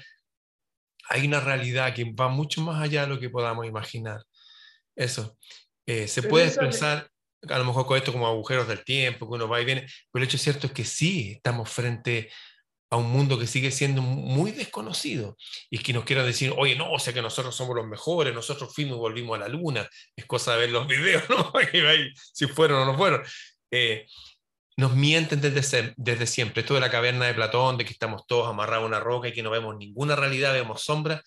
[1.10, 4.22] hay una realidad que va mucho más allá de lo que podamos imaginar.
[4.96, 5.38] Eso.
[5.86, 7.10] Eh, se puede expresar,
[7.50, 10.24] a lo mejor con esto como agujeros del tiempo, que uno va y viene, pero
[10.24, 12.32] el hecho cierto es que sí, estamos frente
[12.92, 15.38] a un mundo que sigue siendo muy desconocido
[15.70, 18.76] y que nos quiera decir, oye, no, o sea que nosotros somos los mejores, nosotros
[18.76, 21.54] fuimos y volvimos a la luna, es cosa de ver los videos, ¿no?
[22.34, 23.24] si fueron o no fueron.
[23.72, 24.06] Eh,
[24.76, 26.62] nos mienten desde, desde siempre.
[26.62, 29.34] Esto de la caverna de Platón, de que estamos todos amarrados a una roca y
[29.34, 31.24] que no vemos ninguna realidad, vemos sombra,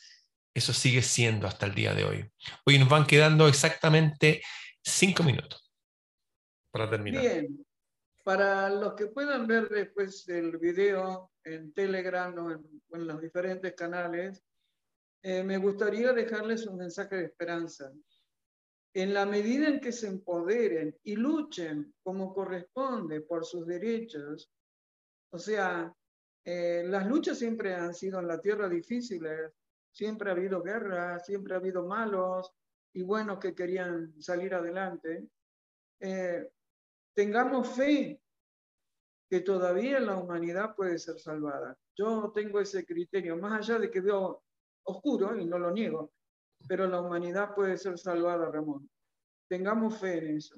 [0.53, 2.31] eso sigue siendo hasta el día de hoy.
[2.67, 4.43] Hoy nos van quedando exactamente
[4.83, 5.71] cinco minutos
[6.71, 7.23] para terminar.
[7.23, 7.64] Bien,
[8.25, 14.43] para los que puedan ver después el video en Telegram o en, los diferentes canales,
[15.23, 17.93] eh, me gustaría dejarles un mensaje de esperanza
[18.95, 24.51] en la medida en que se empoderen y luchen como corresponde por sus derechos,
[25.31, 25.93] o sea,
[26.45, 29.51] eh, las luchas siempre han sido en la tierra difíciles,
[29.91, 32.53] siempre ha habido guerra, siempre ha habido malos
[32.93, 35.27] y buenos que querían salir adelante.
[35.99, 36.49] Eh,
[37.15, 38.21] tengamos fe
[39.31, 41.77] que todavía la humanidad puede ser salvada.
[41.97, 44.45] Yo tengo ese criterio, más allá de que veo
[44.85, 46.13] oscuro, y no lo niego,
[46.69, 48.89] pero la humanidad puede ser salvada, Ramón.
[49.49, 50.57] Tengamos fe en eso.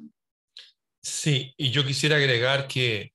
[1.02, 3.12] Sí, y yo quisiera agregar que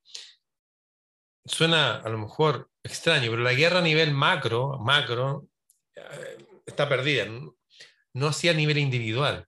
[1.44, 5.48] suena a lo mejor extraño, pero la guerra a nivel macro, macro,
[5.96, 7.26] eh, está perdida,
[8.14, 9.46] no así a nivel individual.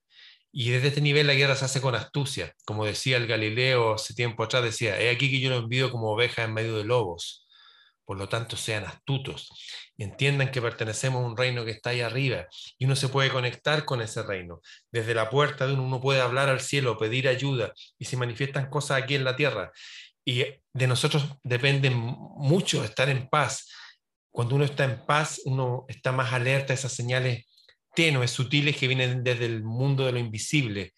[0.56, 2.54] Y desde este nivel la guerra se hace con astucia.
[2.64, 6.12] Como decía el Galileo hace tiempo atrás, decía, he aquí que yo lo envío como
[6.12, 7.46] ovejas en medio de lobos.
[8.04, 9.48] Por lo tanto, sean astutos
[9.98, 12.46] entiendan que pertenecemos a un reino que está ahí arriba
[12.78, 14.60] y uno se puede conectar con ese reino.
[14.90, 18.70] Desde la puerta de uno uno puede hablar al cielo, pedir ayuda y se manifiestan
[18.70, 19.72] cosas aquí en la tierra.
[20.24, 23.70] Y de nosotros depende mucho estar en paz.
[24.30, 27.44] Cuando uno está en paz, uno está más alerta a esas señales
[27.94, 30.92] tenues, sutiles que vienen desde el mundo de lo invisible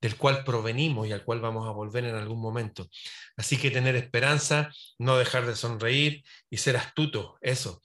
[0.00, 2.88] del cual provenimos y al cual vamos a volver en algún momento.
[3.36, 7.82] Así que tener esperanza, no dejar de sonreír y ser astuto, eso.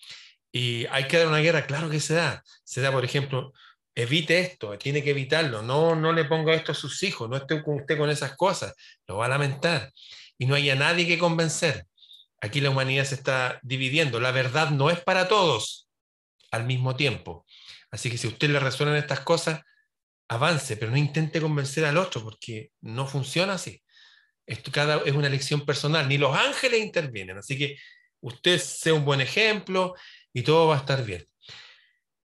[0.52, 2.44] Y hay que dar una guerra, claro que se da.
[2.64, 3.54] Se da, por ejemplo,
[3.96, 7.64] evite esto, tiene que evitarlo, no, no le ponga esto a sus hijos, no esté
[7.64, 8.74] con usted con esas cosas,
[9.08, 9.92] lo va a lamentar.
[10.38, 11.86] Y no haya nadie que convencer.
[12.42, 14.20] Aquí la humanidad se está dividiendo.
[14.20, 15.88] La verdad no es para todos
[16.52, 17.46] al mismo tiempo.
[17.94, 19.62] Así que si a usted le resuenan estas cosas,
[20.28, 23.84] avance, pero no intente convencer al otro, porque no funciona así.
[24.48, 27.78] Esto cada, es una elección personal, ni los ángeles intervienen, así que
[28.20, 29.94] usted sea un buen ejemplo
[30.34, 31.24] y todo va a estar bien.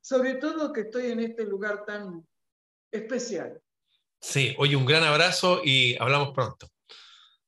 [0.00, 2.26] Sobre, todo que estoy en este lugar tan
[2.90, 3.62] especial.
[4.20, 6.66] Sí, oye, un gran abrazo y hablamos pronto.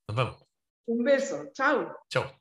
[0.06, 0.42] Nos vemos.
[0.86, 1.50] Un beso.
[1.52, 1.98] Chao.
[2.08, 2.32] Chao.